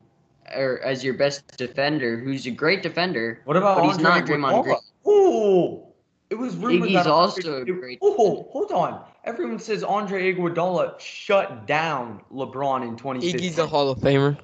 [0.55, 3.41] or as your best defender, who's a great defender.
[3.45, 4.65] What about But he's Andre not Draymond Iguodala?
[4.65, 4.77] Green.
[5.07, 5.87] Oh,
[6.31, 9.05] it was rumored Iggy's that also Andre- a great Oh, hold on.
[9.25, 13.41] Everyone says Andre Iguodala shut down LeBron in 2015.
[13.41, 14.39] Iggy's a Hall of Famer.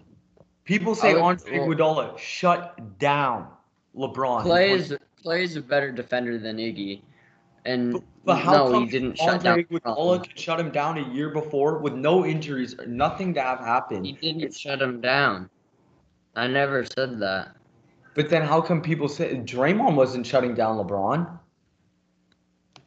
[0.65, 3.49] People say I would- Andre well- Iguodala shut down
[3.97, 4.41] LeBron.
[4.43, 7.01] in Klay is Klay is a better defender than Iggy,
[7.65, 9.81] and But, but how no, come he didn't shut Andre down.
[9.81, 13.61] Iguodala could shut him down a year before with no injuries, or nothing to have
[13.61, 14.07] happened?
[14.07, 15.49] He didn't shut him down.
[16.37, 17.57] I never said that.
[18.15, 21.39] But then how come people say Draymond wasn't shutting down LeBron?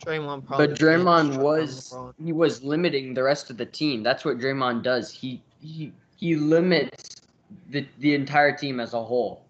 [0.06, 0.68] Draymond probably.
[0.68, 4.04] But did Draymond was he was limiting the rest of the team.
[4.04, 5.12] That's what Draymond does.
[5.12, 7.17] He he he limits
[7.70, 9.46] the the entire team as a whole.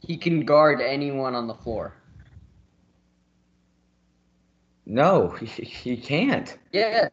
[0.00, 1.94] He can guard anyone on the floor.
[4.86, 6.56] No, he, he can't.
[6.72, 7.10] Yes.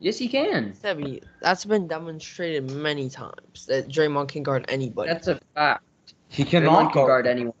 [0.00, 0.74] Yes, he can.
[0.82, 5.10] Sebi, that's been demonstrated many times that Draymond can guard anybody.
[5.10, 5.84] That's a fact.
[6.28, 7.54] He Draymond cannot can guard guard anyone.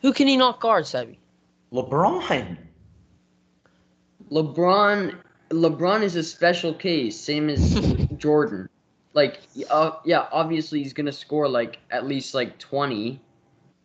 [0.00, 1.16] Who can he not guard, Sebi?
[1.72, 2.58] LeBron.
[4.30, 5.14] LeBron
[5.50, 7.74] LeBron is a special case, same as
[8.16, 8.68] Jordan.
[9.14, 9.40] Like,
[9.70, 13.20] uh, yeah, obviously he's gonna score like at least like twenty,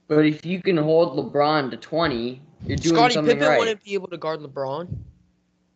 [0.07, 3.59] but if you can hold LeBron to twenty, you're doing Scottie something Pippen right.
[3.59, 4.87] wouldn't be able to guard LeBron.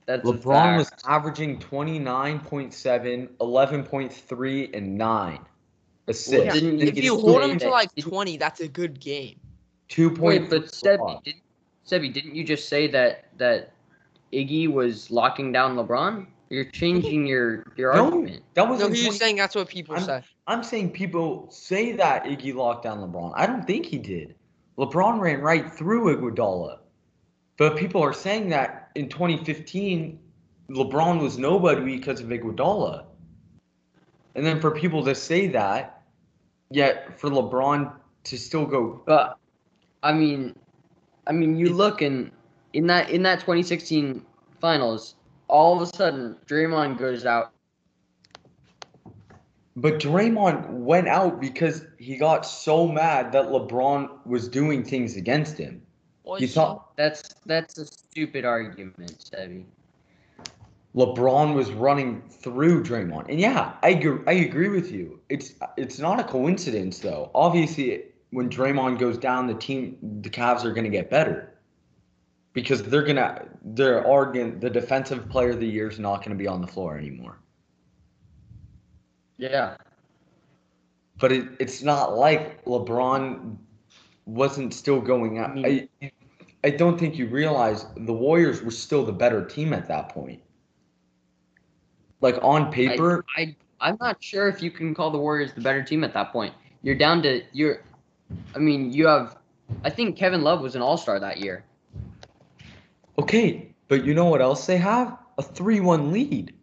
[0.05, 5.39] That's LeBron was averaging 29.7, 11.3, and 9
[6.07, 6.31] assists.
[6.31, 9.39] Well, didn't If you hold him to like 20, that's a good game.
[9.87, 11.43] Two Wait, but Sebi, didn't,
[11.85, 13.73] Sebi, didn't you just say that that
[14.33, 16.25] Iggy was locking down LeBron?
[16.51, 18.43] You're changing your your No, argument.
[18.55, 20.21] that was No, in he 20 saying that's what people I'm- say.
[20.47, 23.31] I'm saying people say that Iggy locked down LeBron.
[23.35, 24.35] I don't think he did.
[24.77, 26.79] LeBron ran right through Iguodala.
[27.57, 30.19] But people are saying that in 2015,
[30.69, 33.05] LeBron was nobody because of Iguodala.
[34.35, 36.03] And then for people to say that,
[36.69, 37.93] yet for LeBron
[38.25, 39.37] to still go, But
[40.03, 40.53] I mean,
[41.27, 42.29] I mean, you look in
[42.73, 44.25] in that in that 2016
[44.59, 45.15] finals,
[45.51, 47.51] all of a sudden Draymond goes out.
[49.75, 55.57] but Draymond went out because he got so mad that LeBron was doing things against
[55.57, 55.81] him.
[56.23, 56.53] Was You he?
[56.53, 59.65] thought That's that's a stupid argument, Sebi.
[60.95, 63.29] LeBron was running through Draymond.
[63.29, 65.19] And yeah, I agree, I agree with you.
[65.29, 67.31] It's it's not a coincidence though.
[67.33, 71.50] Obviously, when Draymond goes down, the team, the Cavs are going to get better
[72.53, 76.31] because they're gonna they're are gonna, the defensive player of the year is not going
[76.31, 77.37] to be on the floor anymore.
[79.37, 79.77] Yeah.
[81.19, 83.55] But it, it's not like LeBron
[84.25, 85.57] wasn't still going out.
[85.65, 85.87] I,
[86.63, 90.41] I don't think you realize the Warriors were still the better team at that point.
[92.21, 95.83] Like on paper, I I'm not sure if you can call the Warriors the better
[95.83, 96.53] team at that point.
[96.83, 97.83] You're down to you're.
[98.55, 99.37] I mean, you have.
[99.83, 101.63] I think Kevin Love was an All Star that year.
[103.21, 105.17] Okay, but you know what else they have?
[105.37, 106.53] A 3-1 lead.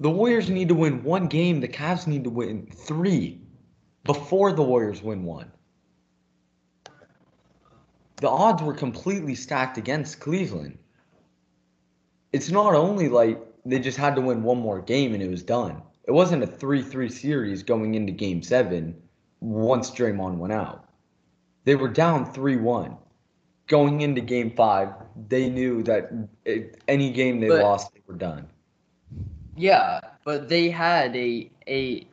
[0.00, 1.60] The Warriors need to win one game.
[1.60, 3.40] The Cavs need to win three
[4.04, 5.50] before the Warriors win one.
[8.16, 10.78] The odds were completely stacked against Cleveland.
[12.32, 15.42] It's not only like they just had to win one more game and it was
[15.42, 15.82] done.
[16.06, 19.00] It wasn't a 3 3 series going into game seven
[19.40, 20.88] once Draymond went out.
[21.64, 22.96] They were down 3 1.
[23.66, 24.90] Going into game five,
[25.28, 26.10] they knew that
[26.44, 28.48] it, any game they But- lost, they were done.
[29.56, 32.06] Yeah, but they had a a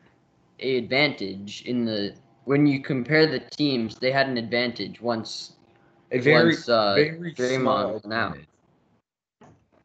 [0.60, 2.14] a advantage in the
[2.46, 3.96] when you compare the teams.
[3.98, 5.54] They had an advantage once.
[6.12, 8.38] A very, once uh, very Draymond out.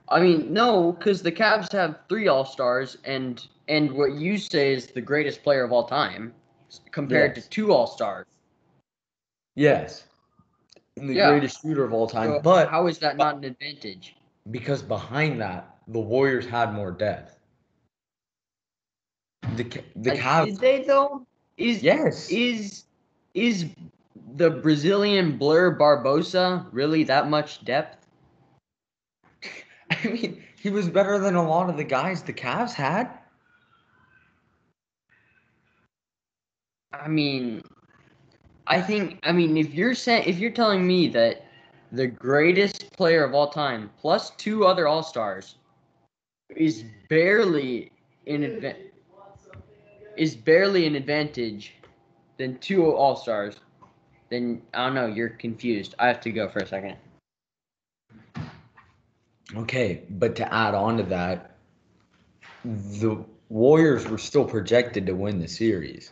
[0.08, 4.72] I mean, no, because the Cavs have three All Stars, and and what you say
[4.74, 6.34] is the greatest player of all time,
[6.90, 7.44] compared Yes.
[7.44, 8.26] to two All Stars.
[9.54, 10.05] Yes.
[10.96, 11.28] And the Yeah.
[11.28, 12.32] greatest shooter of all time.
[12.32, 14.16] So but how is that not an advantage?
[14.50, 17.38] because behind that, the Warriors had more depth.
[19.56, 19.64] The
[19.96, 21.26] the Uh, Did they though?
[21.56, 22.30] Is Yes.
[22.30, 22.84] is
[23.34, 23.66] is
[24.36, 28.06] the Brazilian Blur Barbosa really that much depth?
[29.90, 33.10] I mean, he was better than a lot of the guys the Cavs had.
[36.92, 37.62] I mean,
[38.66, 41.44] I think I mean if you're saying if you're telling me that
[41.92, 45.56] the greatest player of all time plus two other All Stars
[46.50, 47.92] is barely
[48.26, 48.76] in adva-
[50.16, 51.74] is barely an advantage
[52.38, 53.56] than two All Stars,
[54.30, 55.06] then I don't know.
[55.06, 55.94] You're confused.
[55.98, 56.96] I have to go for a second.
[59.54, 61.56] Okay, but to add on to that,
[62.64, 66.10] the Warriors were still projected to win the series.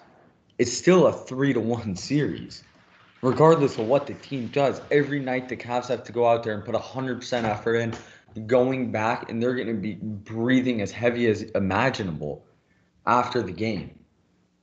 [0.57, 2.62] It's still a three to one series.
[3.22, 6.55] Regardless of what the team does, every night the Cavs have to go out there
[6.55, 7.92] and put hundred percent effort in,
[8.46, 12.44] going back, and they're gonna be breathing as heavy as imaginable
[13.07, 13.98] after the game.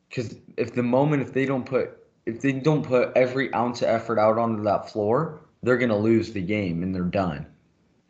[0.08, 3.90] Because if the moment if they don't put if they don't put every ounce of
[3.90, 7.46] effort out onto that floor, they're gonna lose the game and they're done.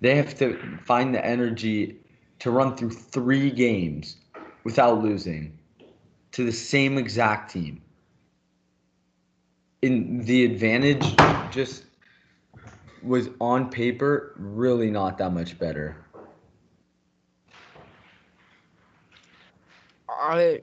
[0.01, 1.99] They have to find the energy
[2.39, 4.17] to run through three games
[4.63, 5.57] without losing
[6.31, 7.81] to the same exact team.
[9.81, 11.05] In the advantage
[11.51, 11.85] just
[13.01, 15.97] was on paper really not that much better.
[20.09, 20.61] I.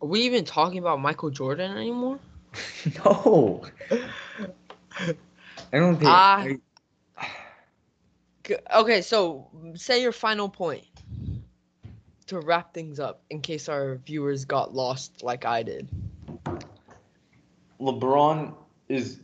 [0.00, 2.18] Are we even talking about Michael Jordan anymore?
[3.04, 3.64] no.
[5.72, 6.38] I don't think Ah.
[6.40, 6.58] I-
[8.74, 10.84] Okay, so say your final point
[12.26, 15.88] to wrap things up in case our viewers got lost like I did.
[17.80, 18.54] LeBron
[18.88, 19.20] is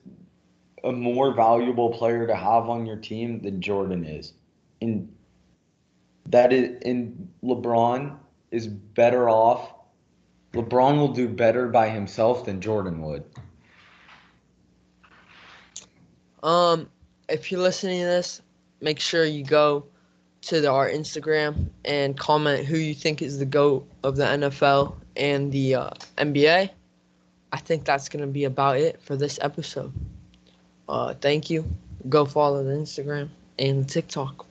[0.84, 4.32] a more valuable player to have on your team than Jordan is.
[4.80, 5.12] And
[6.26, 8.16] that is and LeBron
[8.50, 9.74] is better off.
[10.52, 13.24] LeBron will do better by himself than Jordan would.
[16.42, 16.88] Um,
[17.28, 18.42] if you're listening to this,
[18.80, 19.86] make sure you go
[20.42, 24.96] to the, our Instagram and comment who you think is the GOAT of the NFL
[25.16, 26.70] and the uh, NBA.
[27.52, 29.92] I think that's going to be about it for this episode.
[30.88, 31.64] Uh, thank you.
[32.08, 33.28] Go follow the Instagram
[33.58, 34.46] and TikTok.